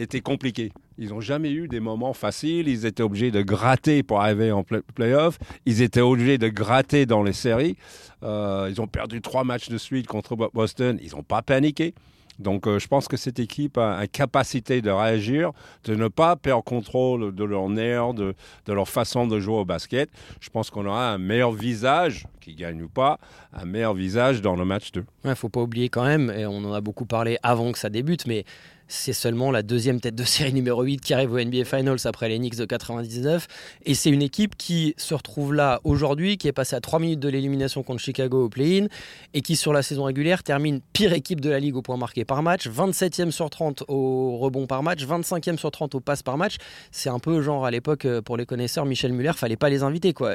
était 0.00 0.20
compliquée. 0.20 0.72
Ils 0.98 1.10
n'ont 1.10 1.20
jamais 1.20 1.50
eu 1.50 1.68
des 1.68 1.80
moments 1.80 2.12
faciles. 2.12 2.68
Ils 2.68 2.86
étaient 2.86 3.02
obligés 3.02 3.30
de 3.30 3.42
gratter 3.42 4.02
pour 4.02 4.20
arriver 4.20 4.52
en 4.52 4.64
playoff. 4.94 5.38
Ils 5.66 5.82
étaient 5.82 6.00
obligés 6.00 6.38
de 6.38 6.48
gratter 6.48 7.06
dans 7.06 7.22
les 7.22 7.32
séries. 7.32 7.76
Euh, 8.22 8.68
ils 8.70 8.80
ont 8.80 8.86
perdu 8.86 9.20
trois 9.20 9.44
matchs 9.44 9.68
de 9.68 9.78
suite 9.78 10.06
contre 10.06 10.36
Boston. 10.36 10.98
Ils 11.02 11.12
n'ont 11.12 11.22
pas 11.22 11.42
paniqué. 11.42 11.94
Donc 12.40 12.66
euh, 12.66 12.78
je 12.78 12.88
pense 12.88 13.06
que 13.06 13.16
cette 13.16 13.38
équipe 13.38 13.76
a 13.76 14.00
une 14.00 14.08
capacité 14.08 14.80
de 14.80 14.90
réagir, 14.90 15.52
de 15.84 15.94
ne 15.94 16.08
pas 16.08 16.36
perdre 16.36 16.64
contrôle 16.64 17.34
de 17.34 17.44
leur 17.44 17.68
nerfs, 17.68 18.14
de, 18.14 18.34
de 18.66 18.72
leur 18.72 18.88
façon 18.88 19.26
de 19.26 19.38
jouer 19.38 19.56
au 19.56 19.64
basket. 19.66 20.10
Je 20.40 20.48
pense 20.48 20.70
qu'on 20.70 20.86
aura 20.86 21.12
un 21.12 21.18
meilleur 21.18 21.52
visage, 21.52 22.26
qui 22.40 22.54
gagne 22.54 22.82
ou 22.82 22.88
pas, 22.88 23.18
un 23.52 23.66
meilleur 23.66 23.92
visage 23.92 24.40
dans 24.40 24.56
le 24.56 24.64
match 24.64 24.90
2. 24.92 25.04
Il 25.24 25.30
ne 25.30 25.34
faut 25.34 25.50
pas 25.50 25.60
oublier 25.60 25.90
quand 25.90 26.04
même, 26.04 26.30
et 26.30 26.46
on 26.46 26.64
en 26.64 26.72
a 26.72 26.80
beaucoup 26.80 27.04
parlé 27.04 27.36
avant 27.42 27.72
que 27.72 27.78
ça 27.78 27.90
débute, 27.90 28.26
mais 28.26 28.44
c'est 28.90 29.12
seulement 29.12 29.52
la 29.52 29.62
deuxième 29.62 30.00
tête 30.00 30.16
de 30.16 30.24
série 30.24 30.52
numéro 30.52 30.82
8 30.82 31.00
qui 31.00 31.14
arrive 31.14 31.32
au 31.32 31.40
NBA 31.40 31.64
Finals 31.64 32.00
après 32.04 32.28
les 32.28 32.38
Knicks 32.38 32.56
de 32.56 32.64
99. 32.64 33.46
Et 33.86 33.94
c'est 33.94 34.10
une 34.10 34.20
équipe 34.20 34.56
qui 34.56 34.94
se 34.96 35.14
retrouve 35.14 35.54
là 35.54 35.80
aujourd'hui, 35.84 36.36
qui 36.36 36.48
est 36.48 36.52
passée 36.52 36.74
à 36.74 36.80
3 36.80 36.98
minutes 36.98 37.20
de 37.20 37.28
l'élimination 37.28 37.84
contre 37.84 38.00
Chicago 38.00 38.44
au 38.44 38.48
play-in 38.48 38.88
et 39.32 39.42
qui, 39.42 39.54
sur 39.54 39.72
la 39.72 39.82
saison 39.82 40.04
régulière, 40.04 40.42
termine 40.42 40.80
pire 40.92 41.12
équipe 41.12 41.40
de 41.40 41.48
la 41.48 41.60
ligue 41.60 41.76
au 41.76 41.82
point 41.82 41.96
marqué 41.96 42.24
par 42.24 42.42
match, 42.42 42.68
27e 42.68 43.30
sur 43.30 43.48
30 43.48 43.84
au 43.86 44.36
rebond 44.38 44.66
par 44.66 44.82
match, 44.82 45.04
25e 45.06 45.56
sur 45.56 45.70
30 45.70 45.94
au 45.94 46.00
passe 46.00 46.24
par 46.24 46.36
match. 46.36 46.56
C'est 46.90 47.10
un 47.10 47.20
peu 47.20 47.42
genre 47.42 47.64
à 47.64 47.70
l'époque, 47.70 48.06
euh, 48.06 48.20
pour 48.20 48.36
les 48.36 48.44
connaisseurs, 48.44 48.86
Michel 48.86 49.12
Muller, 49.12 49.32
fallait 49.36 49.56
pas 49.56 49.70
les 49.70 49.84
inviter. 49.84 50.12
quoi. 50.12 50.34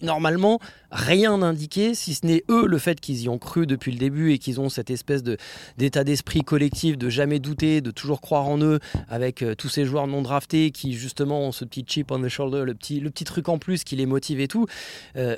normalement, 0.00 0.60
rien 0.92 1.38
n'indiquait, 1.38 1.94
si 1.94 2.14
ce 2.14 2.24
n'est 2.24 2.44
eux, 2.50 2.66
le 2.66 2.78
fait 2.78 3.00
qu'ils 3.00 3.22
y 3.22 3.28
ont 3.28 3.38
cru 3.38 3.66
depuis 3.66 3.90
le 3.90 3.98
début 3.98 4.32
et 4.32 4.38
qu'ils 4.38 4.60
ont 4.60 4.68
cette 4.68 4.90
espèce 4.90 5.24
d'état 5.76 6.04
d'esprit 6.04 6.42
collectif 6.42 6.96
de 6.96 7.08
jamais 7.08 7.40
douter 7.40 7.79
de 7.80 7.90
toujours 7.90 8.20
croire 8.20 8.46
en 8.48 8.58
eux, 8.58 8.80
avec 9.08 9.42
euh, 9.42 9.54
tous 9.54 9.68
ces 9.68 9.84
joueurs 9.84 10.06
non 10.06 10.22
draftés 10.22 10.70
qui 10.70 10.92
justement 10.94 11.40
ont 11.40 11.52
ce 11.52 11.64
petit 11.64 11.84
chip 11.86 12.10
on 12.10 12.20
the 12.20 12.28
shoulder, 12.28 12.64
le 12.64 12.74
petit, 12.74 13.00
le 13.00 13.10
petit 13.10 13.24
truc 13.24 13.48
en 13.48 13.58
plus 13.58 13.84
qui 13.84 13.96
les 13.96 14.06
motive 14.06 14.40
et 14.40 14.48
tout. 14.48 14.66
Euh, 15.16 15.36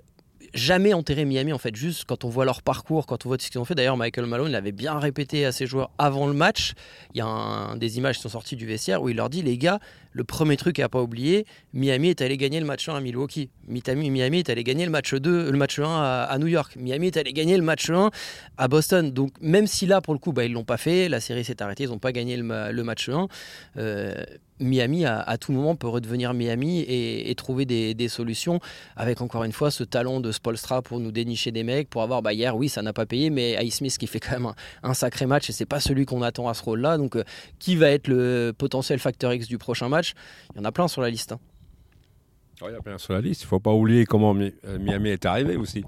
jamais 0.54 0.92
enterré 0.92 1.24
Miami 1.24 1.52
en 1.52 1.58
fait. 1.58 1.74
Juste 1.74 2.04
quand 2.04 2.24
on 2.24 2.28
voit 2.28 2.44
leur 2.44 2.62
parcours 2.62 3.06
quand 3.06 3.24
on 3.26 3.28
voit 3.28 3.38
ce 3.40 3.50
qu'ils 3.50 3.60
ont 3.60 3.64
fait. 3.64 3.74
D'ailleurs 3.74 3.96
Michael 3.96 4.26
Malone 4.26 4.52
l'avait 4.52 4.72
bien 4.72 4.98
répété 4.98 5.44
à 5.44 5.52
ses 5.52 5.66
joueurs 5.66 5.90
avant 5.98 6.26
le 6.26 6.34
match. 6.34 6.72
Il 7.14 7.18
y 7.18 7.20
a 7.20 7.74
des 7.76 7.98
images 7.98 8.16
qui 8.16 8.22
sont 8.22 8.28
sorties 8.28 8.56
du 8.56 8.66
vestiaire 8.66 9.02
où 9.02 9.08
il 9.08 9.16
leur 9.16 9.30
dit 9.30 9.42
les 9.42 9.58
gars 9.58 9.80
le 10.12 10.24
premier 10.24 10.56
truc 10.56 10.78
à 10.78 10.88
pas 10.88 11.02
oublier 11.02 11.46
Miami 11.72 12.08
est 12.08 12.20
allé 12.20 12.36
gagner 12.36 12.60
le 12.60 12.66
match 12.66 12.88
1 12.88 12.94
à 12.94 13.00
Milwaukee. 13.00 13.50
Miami 13.66 14.38
est 14.38 14.50
allé 14.50 14.64
gagner 14.64 14.84
le 14.84 14.90
match 14.90 15.14
2 15.14 15.50
le 15.50 15.58
match 15.58 15.78
1 15.78 15.84
à, 15.84 16.38
New 16.38 16.46
York. 16.46 16.76
Miami 16.76 17.08
est 17.08 17.16
allé 17.16 17.32
gagner 17.32 17.56
le 17.56 17.62
match 17.62 17.90
1 17.90 18.10
à 18.58 18.68
Boston. 18.68 19.10
Donc 19.10 19.32
même 19.40 19.66
si 19.66 19.86
là 19.86 20.00
pour 20.00 20.14
le 20.14 20.18
coup 20.18 20.32
bah, 20.32 20.44
ils 20.44 20.52
l'ont 20.52 20.64
pas 20.64 20.76
fait 20.76 21.08
la 21.08 21.20
série 21.20 21.44
s'est 21.44 21.62
arrêtée 21.62 21.84
ils 21.84 21.90
n'ont 21.90 21.98
pas 21.98 22.12
gagné 22.12 22.36
le, 22.36 22.82
match 22.82 23.08
1 23.08 23.26
Miami, 24.62 25.04
à, 25.04 25.36
tout 25.38 25.52
moment, 25.52 25.74
peut 25.76 25.88
redevenir 25.88 26.34
Miami 26.34 26.80
et, 26.80 27.34
trouver 27.34 27.64
des, 27.64 28.08
solutions 28.08 28.60
avec 28.96 29.20
encore 29.20 29.44
une 29.44 29.52
fois 29.52 29.70
ce 29.70 29.84
talent 29.84 30.20
de 30.20 30.32
Spolstra 30.32 30.82
pour 30.82 31.00
nous 31.00 31.12
dénicher 31.12 31.50
des 31.50 31.62
mecs, 31.62 31.88
pour 31.88 32.02
avoir, 32.02 32.20
bah, 32.22 32.32
hier, 32.32 32.56
oui, 32.56 32.68
ça 32.68 32.82
n'a 32.82 32.92
pas 32.92 33.06
payé, 33.06 33.30
mais 33.30 33.56
Ice 33.64 33.76
Smith 33.76 33.96
qui 33.96 34.06
fait 34.06 34.20
quand 34.20 34.32
même 34.32 34.52
un, 34.82 34.94
sacré 34.94 35.26
match 35.26 35.48
et 35.48 35.52
c'est 35.52 35.66
pas 35.66 35.80
celui 35.80 36.04
qu'on 36.04 36.22
attend 36.22 36.48
à 36.48 36.54
ce 36.54 36.62
rôle-là. 36.62 36.98
Donc, 36.98 37.16
euh, 37.16 37.24
qui 37.58 37.76
va 37.76 37.90
être 37.90 38.08
le 38.08 38.52
potentiel 38.56 38.98
facteur 38.98 39.32
X 39.32 39.48
du 39.48 39.58
prochain 39.58 39.88
match? 39.88 40.01
Il 40.54 40.58
y 40.58 40.60
en 40.60 40.64
a 40.64 40.72
plein 40.72 40.88
sur 40.88 41.02
la 41.02 41.10
liste. 41.10 41.32
Hein. 41.32 41.40
il 42.62 42.72
y 42.72 42.76
a 42.76 42.80
plein 42.80 42.98
sur 42.98 43.12
la 43.12 43.20
liste. 43.20 43.42
Il 43.42 43.46
ne 43.46 43.48
faut 43.48 43.60
pas 43.60 43.72
oublier 43.72 44.04
comment 44.04 44.34
euh, 44.34 44.78
Miami 44.78 45.10
est 45.10 45.26
arrivé 45.26 45.56
aussi. 45.56 45.84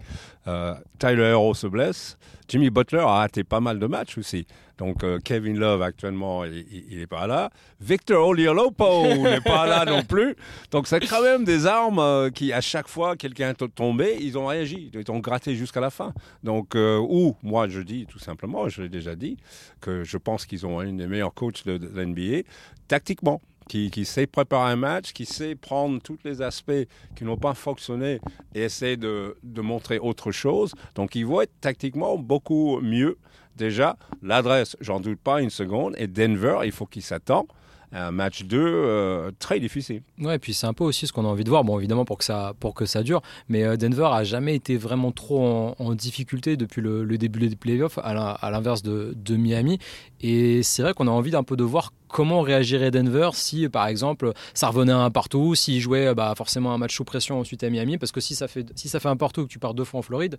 Euh, 0.46 0.74
Tyler 0.98 1.30
Hero 1.30 1.54
se 1.54 1.66
blesse. 1.66 2.18
Jimmy 2.48 2.68
Butler 2.68 2.98
a 2.98 3.06
raté 3.06 3.44
pas 3.44 3.60
mal 3.60 3.78
de 3.78 3.86
matchs 3.86 4.18
aussi. 4.18 4.46
Donc 4.76 5.02
euh, 5.02 5.18
Kevin 5.24 5.56
Love 5.56 5.80
actuellement, 5.80 6.44
il 6.44 6.98
n'est 6.98 7.06
pas 7.06 7.26
là. 7.26 7.50
Victor 7.80 8.28
Oladipo 8.28 9.06
n'est 9.22 9.40
pas 9.40 9.66
là 9.66 9.86
non 9.86 10.02
plus. 10.02 10.36
Donc 10.70 10.86
c'est 10.86 11.00
quand 11.00 11.22
même 11.22 11.44
des 11.44 11.64
armes 11.66 12.00
euh, 12.00 12.30
qui, 12.30 12.52
à 12.52 12.60
chaque 12.60 12.88
fois 12.88 13.16
quelqu'un 13.16 13.50
est 13.50 13.74
tombé, 13.74 14.18
ils 14.20 14.36
ont 14.36 14.46
réagi, 14.46 14.90
ils 14.92 15.10
ont 15.10 15.20
gratté 15.20 15.54
jusqu'à 15.54 15.80
la 15.80 15.90
fin. 15.90 16.12
Donc 16.42 16.74
ou 16.74 17.36
moi 17.42 17.68
je 17.68 17.80
dis 17.80 18.06
tout 18.06 18.18
simplement, 18.18 18.68
je 18.68 18.82
l'ai 18.82 18.90
déjà 18.90 19.14
dit, 19.14 19.38
que 19.80 20.04
je 20.04 20.18
pense 20.18 20.44
qu'ils 20.44 20.66
ont 20.66 20.82
une 20.82 20.98
des 20.98 21.06
meilleurs 21.06 21.32
coachs 21.32 21.64
de, 21.64 21.78
de 21.78 21.88
l'NBA 21.88 22.46
tactiquement. 22.88 23.40
Qui, 23.68 24.04
sait 24.04 24.26
préparer 24.26 24.72
un 24.72 24.76
match, 24.76 25.12
qui 25.12 25.26
sait 25.26 25.54
prendre 25.54 26.00
tous 26.00 26.18
les 26.24 26.42
aspects 26.42 26.72
qui 27.16 27.24
n'ont 27.24 27.36
pas 27.36 27.54
fonctionné 27.54 28.20
et 28.54 28.62
essayer 28.62 28.96
de, 28.96 29.36
montrer 29.56 29.98
autre 29.98 30.32
chose. 30.32 30.74
Donc, 30.94 31.14
ils 31.14 31.26
vont 31.26 31.40
être 31.40 31.60
tactiquement 31.60 32.18
beaucoup 32.18 32.80
mieux 32.80 33.18
Déjà, 33.56 33.96
l'adresse, 34.22 34.76
j'en 34.80 34.98
doute 35.00 35.20
pas 35.20 35.40
une 35.40 35.50
seconde. 35.50 35.94
Et 35.96 36.08
Denver, 36.08 36.60
il 36.64 36.72
faut 36.72 36.86
qu'il 36.86 37.02
s'attend 37.02 37.46
un 37.92 38.10
match 38.10 38.42
2 38.44 38.58
euh, 38.58 39.30
très 39.38 39.60
difficile. 39.60 40.02
Ouais, 40.18 40.36
et 40.36 40.38
puis 40.38 40.52
c'est 40.52 40.66
un 40.66 40.72
peu 40.72 40.82
aussi 40.82 41.06
ce 41.06 41.12
qu'on 41.12 41.24
a 41.24 41.28
envie 41.28 41.44
de 41.44 41.48
voir. 41.48 41.62
Bon, 41.62 41.78
évidemment, 41.78 42.04
pour 42.04 42.18
que 42.18 42.24
ça, 42.24 43.02
dure, 43.02 43.22
mais 43.48 43.62
euh, 43.62 43.76
Denver 43.76 44.08
a 44.10 44.24
jamais 44.24 44.56
été 44.56 44.76
vraiment 44.76 45.12
trop 45.12 45.74
en, 45.78 45.94
difficulté 45.94 46.56
depuis 46.56 46.82
le, 46.82 47.06
début 47.16 47.48
des 47.48 47.54
playoffs, 47.54 47.98
à 48.02 48.50
l'inverse 48.50 48.82
de, 48.82 49.36
Miami. 49.36 49.78
Et 50.26 50.62
c'est 50.62 50.80
vrai 50.80 50.94
qu'on 50.94 51.06
a 51.06 51.10
envie 51.10 51.32
d'un 51.32 51.42
peu 51.42 51.54
de 51.54 51.64
voir 51.64 51.92
comment 52.08 52.40
réagirait 52.40 52.90
Denver 52.90 53.28
si, 53.34 53.68
par 53.68 53.88
exemple, 53.88 54.32
ça 54.54 54.68
revenait 54.68 54.92
à 54.92 55.00
un 55.00 55.10
partout, 55.10 55.54
s'il 55.54 55.82
jouait 55.82 56.14
bah, 56.14 56.32
forcément 56.34 56.72
un 56.72 56.78
match 56.78 56.96
sous 56.96 57.04
pression 57.04 57.40
ensuite 57.40 57.62
à 57.62 57.68
Miami, 57.68 57.98
parce 57.98 58.10
que 58.10 58.22
si 58.22 58.34
ça 58.34 58.48
fait, 58.48 58.66
si 58.74 58.88
ça 58.88 59.00
fait 59.00 59.10
un 59.10 59.18
partout 59.18 59.42
que 59.44 59.50
tu 59.50 59.58
pars 59.58 59.74
deux 59.74 59.84
fois 59.84 60.00
en 60.00 60.02
Floride, 60.02 60.38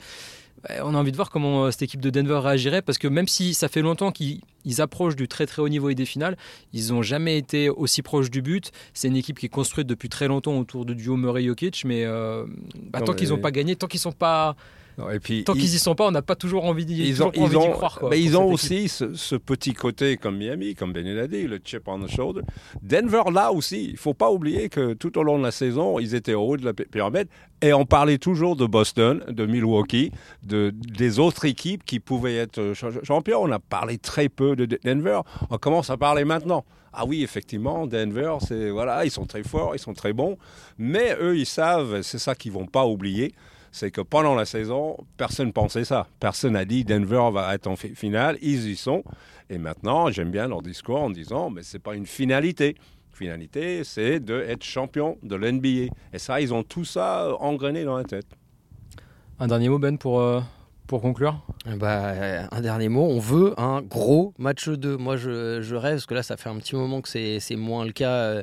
bah, 0.63 0.73
on 0.85 0.95
a 0.95 0.97
envie 0.97 1.11
de 1.11 1.15
voir 1.15 1.29
comment 1.29 1.65
euh, 1.65 1.71
cette 1.71 1.83
équipe 1.83 2.01
de 2.01 2.09
Denver 2.09 2.39
réagirait, 2.39 2.81
parce 2.81 2.97
que 2.97 3.07
même 3.07 3.27
si 3.27 3.53
ça 3.53 3.67
fait 3.67 3.83
longtemps 3.83 4.11
qu'ils 4.11 4.41
approchent 4.79 5.15
du 5.15 5.27
très 5.27 5.45
très 5.45 5.61
haut 5.61 5.69
niveau 5.69 5.89
et 5.89 5.95
des 5.95 6.07
finales, 6.07 6.35
ils 6.73 6.91
n'ont 6.91 7.03
jamais 7.03 7.37
été 7.37 7.69
aussi 7.69 8.01
proches 8.01 8.31
du 8.31 8.41
but. 8.41 8.71
C'est 8.95 9.07
une 9.07 9.17
équipe 9.17 9.37
qui 9.37 9.45
est 9.45 9.49
construite 9.49 9.85
depuis 9.85 10.09
très 10.09 10.27
longtemps 10.27 10.57
autour 10.57 10.85
de 10.85 10.95
duo 10.95 11.15
Murray-Jokic, 11.15 11.83
mais 11.85 12.05
euh, 12.05 12.47
bah, 12.89 13.01
tant 13.01 13.13
qu'ils 13.13 13.29
n'ont 13.29 13.37
pas 13.37 13.51
gagné, 13.51 13.75
tant 13.75 13.85
qu'ils 13.85 13.99
sont 13.99 14.11
pas 14.11 14.55
et 15.13 15.19
puis, 15.19 15.43
Tant 15.43 15.53
qu'ils 15.53 15.75
y 15.75 15.79
sont 15.79 15.95
pas, 15.95 16.07
on 16.07 16.11
n'a 16.11 16.21
pas 16.21 16.35
toujours 16.35 16.65
envie 16.65 16.85
d'y 16.85 17.13
croire. 17.13 17.99
mais 18.09 18.21
ils 18.21 18.37
ont 18.37 18.51
aussi 18.51 18.87
ce, 18.87 19.35
petit 19.35 19.73
côté 19.73 20.17
comme 20.17 20.37
Miami, 20.37 20.75
comme 20.75 20.93
Ben 20.93 21.05
a 21.17 21.27
dit, 21.27 21.43
le 21.43 21.59
chip 21.63 21.87
on 21.87 21.99
the 21.99 22.09
shoulder. 22.09 22.41
Denver, 22.81 23.23
là 23.31 23.51
aussi, 23.51 23.89
il 23.89 23.97
faut 23.97 24.13
pas 24.13 24.31
oublier 24.31 24.69
que 24.69 24.93
tout 24.93 25.17
au 25.17 25.23
long 25.23 25.37
de 25.37 25.43
la 25.43 25.51
saison, 25.51 25.99
ils 25.99 26.15
étaient 26.15 26.33
au 26.33 26.43
haut 26.43 26.57
de 26.57 26.65
la 26.65 26.73
pyramide. 26.73 27.27
Et 27.61 27.73
on 27.73 27.85
parlait 27.85 28.17
toujours 28.17 28.55
de 28.55 28.65
Boston, 28.65 29.23
de 29.27 29.45
Milwaukee, 29.45 30.11
de, 30.43 30.73
des 30.73 31.19
autres 31.19 31.45
équipes 31.45 31.83
qui 31.83 31.99
pouvaient 31.99 32.37
être 32.37 32.73
champions. 33.03 33.41
On 33.43 33.51
a 33.51 33.59
parlé 33.59 33.97
très 33.97 34.29
peu 34.29 34.55
de 34.55 34.65
Denver. 34.83 35.21
On 35.49 35.57
commence 35.57 35.89
à 35.89 35.97
parler 35.97 36.25
maintenant. 36.25 36.63
Ah 36.97 37.05
oui, 37.05 37.23
effectivement, 37.23 37.87
Denver, 37.87 38.37
c'est 38.39 38.69
voilà, 38.69 39.03
ils 39.03 39.11
sont 39.11 39.25
très 39.25 39.43
forts, 39.43 39.75
ils 39.75 39.79
sont 39.79 39.93
très 39.93 40.13
bons, 40.13 40.37
mais 40.77 41.13
eux, 41.19 41.37
ils 41.37 41.45
savent, 41.45 42.01
c'est 42.03 42.19
ça 42.19 42.35
qu'ils 42.35 42.53
vont 42.53 42.67
pas 42.67 42.85
oublier, 42.85 43.33
c'est 43.75 43.91
que 43.91 43.99
pendant 43.99 44.35
la 44.35 44.45
saison, 44.45 44.95
personne 45.17 45.51
pensait 45.51 45.83
ça. 45.83 46.07
Personne 46.21 46.53
n'a 46.53 46.63
dit 46.63 46.85
Denver 46.85 47.29
va 47.33 47.53
être 47.53 47.67
en 47.67 47.75
finale, 47.75 48.37
ils 48.41 48.69
y 48.69 48.77
sont. 48.77 49.03
Et 49.49 49.57
maintenant, 49.57 50.09
j'aime 50.09 50.31
bien 50.31 50.47
leur 50.47 50.61
discours 50.61 51.01
en 51.01 51.09
disant, 51.09 51.49
mais 51.49 51.61
c'est 51.61 51.79
pas 51.79 51.93
une 51.93 52.05
finalité. 52.05 52.77
Finalité, 53.11 53.83
c'est 53.83 54.21
d'être 54.21 54.63
champion 54.63 55.17
de 55.23 55.35
l'NBA. 55.35 55.93
Et 56.13 56.19
ça, 56.19 56.39
ils 56.39 56.53
ont 56.53 56.63
tout 56.63 56.85
ça 56.85 57.35
engrainé 57.41 57.83
dans 57.83 57.97
la 57.97 58.05
tête. 58.05 58.27
Un 59.39 59.47
dernier 59.47 59.67
mot, 59.67 59.77
Ben, 59.77 59.97
pour, 59.97 60.21
euh, 60.21 60.39
pour 60.87 61.01
conclure? 61.01 61.45
Bah, 61.65 62.13
Un 62.51 62.61
dernier 62.61 62.87
mot, 62.87 63.03
on 63.03 63.19
veut 63.19 63.59
un 63.59 63.81
gros 63.81 64.33
match 64.37 64.69
2. 64.69 64.95
Moi, 64.95 65.17
je, 65.17 65.61
je, 65.61 65.75
rêve, 65.75 65.95
parce 65.95 66.05
que 66.05 66.13
là, 66.13 66.23
ça 66.23 66.37
fait 66.37 66.47
un 66.47 66.59
petit 66.59 66.77
moment 66.77 67.01
que 67.01 67.09
c'est 67.09 67.55
moins 67.57 67.83
le 67.83 67.91
cas. 67.91 68.41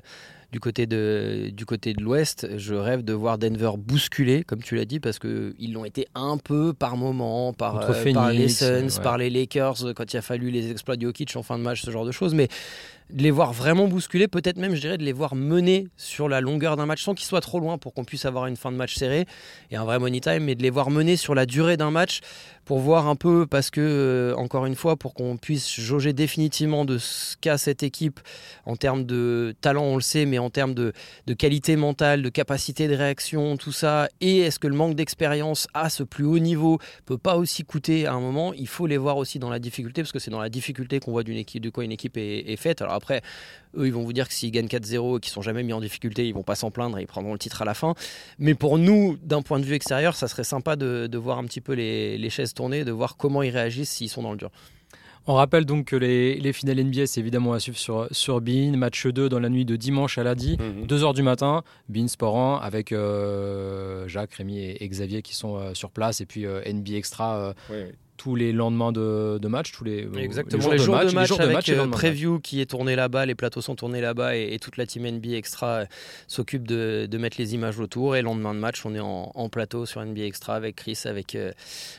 Du 0.52 0.60
côté 0.60 0.86
de, 0.86 1.48
du 1.50 1.64
côté 1.64 1.94
de 1.94 2.02
l'Ouest, 2.02 2.46
je 2.58 2.74
rêve 2.74 3.02
de 3.02 3.14
voir 3.14 3.38
Denver 3.38 3.70
bousculer, 3.78 4.44
comme 4.44 4.62
tu 4.62 4.76
l'as 4.76 4.84
dit, 4.84 5.00
parce 5.00 5.18
qu'ils 5.18 5.72
l'ont 5.72 5.86
été 5.86 6.06
un 6.14 6.36
peu 6.36 6.74
par 6.74 6.98
moment, 6.98 7.54
par, 7.54 7.90
euh, 7.90 8.12
par 8.12 8.30
les 8.30 8.48
Suns, 8.48 9.00
par 9.02 9.16
les 9.16 9.30
Lakers, 9.30 9.94
quand 9.96 10.12
il 10.12 10.16
a 10.18 10.22
fallu 10.22 10.50
les 10.50 10.70
exploits 10.70 10.96
de 10.96 11.06
Jokic 11.06 11.34
en 11.36 11.42
fin 11.42 11.56
de 11.56 11.62
match, 11.62 11.80
ce 11.82 11.90
genre 11.90 12.04
de 12.04 12.12
choses. 12.12 12.34
Mais 12.34 12.48
de 13.10 13.22
les 13.22 13.30
voir 13.30 13.52
vraiment 13.52 13.88
bousculer, 13.88 14.28
peut-être 14.28 14.56
même, 14.56 14.74
je 14.74 14.80
dirais, 14.80 14.98
de 14.98 15.04
les 15.04 15.12
voir 15.12 15.34
mener 15.34 15.88
sur 15.96 16.28
la 16.28 16.40
longueur 16.40 16.76
d'un 16.76 16.86
match 16.86 17.02
sans 17.02 17.14
qu'ils 17.14 17.26
soient 17.26 17.40
trop 17.40 17.60
loin 17.60 17.78
pour 17.78 17.94
qu'on 17.94 18.04
puisse 18.04 18.24
avoir 18.24 18.46
une 18.46 18.56
fin 18.56 18.72
de 18.72 18.76
match 18.76 18.94
serrée 18.94 19.26
et 19.70 19.76
un 19.76 19.84
vrai 19.84 19.98
money 19.98 20.20
time, 20.20 20.40
mais 20.40 20.54
de 20.54 20.62
les 20.62 20.70
voir 20.70 20.90
mener 20.90 21.16
sur 21.16 21.34
la 21.34 21.46
durée 21.46 21.76
d'un 21.76 21.90
match 21.90 22.20
pour 22.64 22.78
voir 22.78 23.08
un 23.08 23.16
peu, 23.16 23.46
parce 23.46 23.70
que, 23.70 23.80
euh, 23.80 24.36
encore 24.36 24.66
une 24.66 24.76
fois, 24.76 24.96
pour 24.96 25.14
qu'on 25.14 25.36
puisse 25.36 25.80
jauger 25.80 26.12
définitivement 26.12 26.84
de 26.84 26.98
ce 26.98 27.36
qu'a 27.36 27.58
cette 27.58 27.82
équipe 27.82 28.20
en 28.66 28.76
termes 28.76 29.04
de 29.04 29.54
talent, 29.60 29.82
on 29.82 29.96
le 29.96 30.00
sait, 30.00 30.26
mais 30.26 30.38
en 30.38 30.48
termes 30.48 30.74
de, 30.74 30.92
de 31.26 31.34
qualité 31.34 31.74
mentale, 31.74 32.22
de 32.22 32.28
capacité 32.28 32.86
de 32.86 32.94
réaction, 32.94 33.56
tout 33.56 33.72
ça, 33.72 34.08
et 34.20 34.38
est-ce 34.38 34.58
que 34.58 34.68
le 34.68 34.76
manque 34.76 34.94
d'expérience 34.94 35.66
à 35.74 35.90
ce 35.90 36.04
plus 36.04 36.24
haut 36.24 36.38
niveau 36.38 36.78
peut 37.04 37.18
pas 37.18 37.36
aussi 37.36 37.64
coûter 37.64 38.06
à 38.06 38.12
un 38.12 38.20
moment 38.20 38.52
Il 38.54 38.68
faut 38.68 38.86
les 38.86 38.96
voir 38.96 39.16
aussi 39.16 39.38
dans 39.38 39.50
la 39.50 39.58
difficulté, 39.58 40.02
parce 40.02 40.12
que 40.12 40.20
c'est 40.20 40.30
dans 40.30 40.40
la 40.40 40.48
difficulté 40.48 41.00
qu'on 41.00 41.10
voit 41.12 41.24
d'une 41.24 41.38
équipe, 41.38 41.62
de 41.62 41.70
quoi 41.70 41.84
une 41.84 41.92
équipe 41.92 42.16
est, 42.16 42.56
faite. 42.56 42.82
Après, 42.94 43.22
eux, 43.76 43.87
ils 43.87 43.92
vont 43.92 44.02
vous 44.02 44.12
dire 44.12 44.28
que 44.28 44.35
s'ils 44.35 44.50
gagnent 44.50 44.66
4-0 44.66 45.16
et 45.16 45.20
qu'ils 45.20 45.33
sont 45.33 45.42
jamais 45.42 45.62
mis 45.62 45.72
en 45.72 45.81
difficulté, 45.81 46.26
ils 46.26 46.35
vont 46.35 46.42
pas 46.42 46.55
s'en 46.55 46.70
plaindre 46.70 46.98
et 46.98 47.02
ils 47.02 47.07
prendront 47.07 47.33
le 47.33 47.38
titre 47.38 47.62
à 47.62 47.64
la 47.64 47.74
fin. 47.74 47.94
Mais 48.38 48.55
pour 48.55 48.78
nous, 48.78 49.16
d'un 49.22 49.42
point 49.42 49.61
de 49.61 49.64
vue 49.64 49.74
extérieur, 49.74 50.14
ça 50.14 50.28
serait 50.28 50.44
sympa 50.44 50.76
de, 50.76 51.16
voir 51.16 51.38
un 51.38 51.44
petit 51.44 51.61
peu 51.61 51.72
les, 51.72 52.31
chaises 52.31 52.55
tourner, 52.55 52.85
de 52.85 52.92
voir 52.92 53.16
comment 53.16 53.42
ils 53.42 53.50
réagissent 53.50 53.90
s'ils 53.90 54.09
sont 54.09 54.22
dans 54.22 54.33
le 54.33 54.38
dur. 54.38 54.50
On 55.28 55.35
rappelle 55.35 55.64
donc 55.64 55.87
que 55.87 55.96
les, 55.96 56.52
finales 56.52 56.83
NBA, 56.83 57.07
c'est 57.07 57.20
évidemment 57.20 57.52
à 57.52 57.61
suivre 57.61 57.78
sur, 57.78 58.09
sur 58.11 58.40
Bein. 58.40 58.76
Match 58.76 59.07
2 59.07 59.28
dans 59.28 59.38
la 59.38 59.48
nuit 59.48 59.64
de 59.64 59.76
dimanche 59.76 60.18
à 60.18 60.24
lundi, 60.24 60.57
2h 60.57 61.07
mhm. 61.07 61.12
du 61.12 61.22
matin. 61.22 61.62
Bein 61.88 62.09
Sport 62.09 62.61
avec 62.62 62.90
euh, 62.90 64.09
Jacques, 64.09 64.35
Rémi 64.35 64.59
et, 64.59 64.88
Xavier 64.88 65.22
qui 65.22 65.37
sont 65.37 65.57
euh, 65.57 65.74
sur 65.74 65.90
place. 65.90 66.20
Et 66.20 66.26
puis 66.26 66.44
euh, 66.44 66.61
NBA 66.66 66.94
Extra 66.94 67.55
tous 68.16 68.37
les 68.37 68.53
lendemains 68.53 68.92
de, 68.92 69.38
de 69.40 69.48
match, 69.48 69.72
tous 69.72 69.85
les, 69.85 70.09
Exactement, 70.16 70.70
les, 70.70 70.79
jours, 70.79 70.96
de 70.96 71.12
match, 71.12 71.31
les 71.31 71.40
avec 71.40 71.68
euh, 71.68 71.87
preview 71.88 72.38
qui 72.38 72.61
est 72.61 72.66
tourné 72.66 72.94
là-bas, 72.94 73.27
les 73.27 73.35
plateaux 73.35 73.61
sont 73.61 73.75
tournés 73.75 74.01
là-bas 74.01 74.37
et, 74.37 74.59
toute 74.61 74.77
la 74.77 74.87
team 74.87 75.09
NBA 75.09 75.37
Extra 75.37 75.66
euh, 75.66 75.85
s'occupe 76.29 76.68
de, 76.68 77.09
de, 77.11 77.18
mettre 77.18 77.37
les 77.38 77.55
images 77.55 77.81
autour. 77.81 78.14
Et 78.14 78.22
lendemain 78.22 78.55
de 78.55 78.61
match, 78.61 78.85
on 78.85 78.94
est 78.94 79.01
en, 79.01 79.33
en 79.35 79.48
plateau 79.48 79.87
sur 79.87 80.05
NBA 80.05 80.22
Extra 80.22 80.55
avec 80.55 80.77
Chris, 80.77 81.01
avec, 81.05 81.35
euh, 81.35 81.51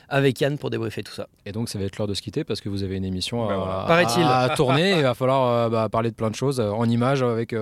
avec 0.08 0.40
Yann 0.40 0.56
pour 0.56 0.70
débriefer 0.70 1.02
tout 1.02 1.12
ça. 1.12 1.28
Et 1.44 1.52
donc, 1.52 1.68
ça 1.68 1.78
va 1.78 1.84
être 1.84 1.98
l'heure 1.98 2.06
de 2.06 2.14
se 2.14 2.22
quitter 2.22 2.44
parce 2.44 2.60
que 2.60 2.68
vous 2.68 2.84
avez 2.84 2.96
une 2.96 3.04
émission 3.04 3.48
à, 3.48 3.86
à, 3.86 4.54
tourner. 4.56 4.96
il 4.96 5.02
va 5.02 5.14
falloir 5.14 5.68
bah, 5.68 5.88
parler 5.90 6.10
de 6.10 6.16
plein 6.16 6.30
de 6.30 6.36
choses 6.36 6.60
en 6.60 6.88
images 6.88 7.22
avec, 7.22 7.54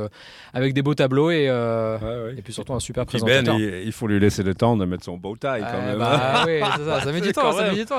avec 0.53 0.75
des 0.75 0.83
beaux 0.83 0.95
tableaux 0.95 1.31
et, 1.31 1.47
et 1.47 2.43
puis 2.43 2.53
surtout 2.53 2.75
un 2.75 2.81
super 2.81 3.05
ben, 3.05 3.09
présentateur. 3.09 3.57
Ben, 3.57 3.83
il, 3.85 3.93
faut 3.93 4.07
lui 4.07 4.21
laisser 4.21 4.43
le 4.43 4.55
temps 4.55 4.77
de 4.77 4.85
mettre 4.85 5.05
son 5.05 5.17
beau 5.17 5.37
taille 5.37 5.63
quand 5.63 5.83
même. 5.83 5.99
Bah, 5.99 6.45
oui, 6.47 6.61
ça, 6.61 7.01
ça 7.01 7.13
met 7.13 7.21
du 7.21 7.33
temps. 7.33 7.53
Ça 7.53 7.71
met 7.71 7.77
du 7.77 7.85
temps 7.85 7.97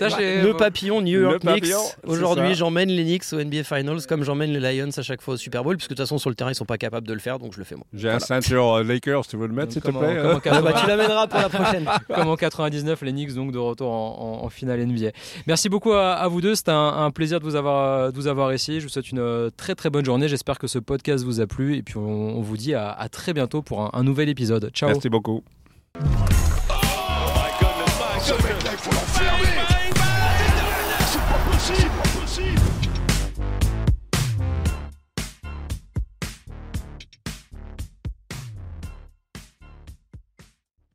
le 0.00 0.52
papillon 0.52 1.00
New 1.00 1.20
York 1.20 1.40
Knicks. 1.40 1.74
Aujourd'hui, 2.04 2.54
j'emmène 2.54 2.88
les 2.88 3.04
Knicks 3.04 3.32
au 3.32 3.42
NBA 3.42 3.64
Finals 3.64 4.06
comme 4.08 4.24
j'emmène 4.24 4.52
les 4.52 4.60
Lions 4.60 4.90
à 4.96 5.02
chaque 5.02 5.22
fois 5.22 5.34
au 5.34 5.36
Super 5.36 5.64
Bowl, 5.64 5.76
puisque 5.76 5.90
de 5.90 5.94
toute 5.94 6.04
façon, 6.04 6.18
sur 6.18 6.30
le 6.30 6.36
terrain, 6.36 6.50
ils 6.50 6.54
sont 6.54 6.64
pas 6.64 6.78
capables 6.78 7.06
de 7.06 7.12
le 7.12 7.18
faire, 7.18 7.38
donc 7.38 7.52
je 7.52 7.58
le 7.58 7.64
fais 7.64 7.74
moi. 7.74 7.84
J'ai 7.92 8.10
un 8.10 8.18
ceinture 8.18 8.76
euh, 8.76 8.82
Lakers, 8.82 9.26
tu 9.26 9.36
veux 9.36 9.46
le 9.46 9.54
mettre, 9.54 9.72
s'il 9.72 9.82
te 9.82 9.90
plaît 9.90 10.18
hein 10.18 10.40
ah 10.44 10.62
bah, 10.62 10.74
Tu 10.80 10.86
l'amèneras 10.86 11.26
pour 11.26 11.40
la 11.40 11.48
prochaine. 11.48 11.88
comme 12.14 12.28
en 12.28 12.36
99, 12.36 13.02
les 13.02 13.12
Knicks, 13.12 13.34
donc 13.34 13.52
de 13.52 13.58
retour 13.58 13.90
en, 13.90 14.48
finale 14.48 14.84
NBA. 14.86 15.10
Merci 15.46 15.68
beaucoup 15.68 15.92
à, 15.92 16.26
vous 16.28 16.40
deux. 16.40 16.54
C'était 16.54 16.72
un, 16.72 17.10
plaisir 17.10 17.40
de 17.40 17.44
vous 17.44 17.56
avoir, 17.56 18.12
de 18.12 18.16
vous 18.16 18.26
avoir 18.26 18.52
ici. 18.52 18.80
Je 18.80 18.84
vous 18.84 18.90
souhaite 18.90 19.10
une 19.10 19.18
euh, 19.18 19.50
très 19.56 19.74
très 19.74 19.90
bonne 19.90 20.04
journée. 20.04 20.28
J'espère 20.28 20.58
que 20.58 20.66
ce 20.66 20.78
podcast 20.78 21.24
vous 21.24 21.40
a 21.40 21.46
plu. 21.46 21.76
Et 21.76 21.82
puis, 21.82 21.96
on, 21.96 22.40
vous 22.40 22.56
dit 22.56 22.74
à, 22.74 23.08
très 23.10 23.32
bientôt 23.32 23.62
pour 23.62 23.82
un, 23.82 23.90
un 23.92 24.02
nouvel 24.02 24.28
épisode. 24.28 24.70
Ciao. 24.72 24.90
Merci 24.90 25.08
beaucoup. 25.08 25.42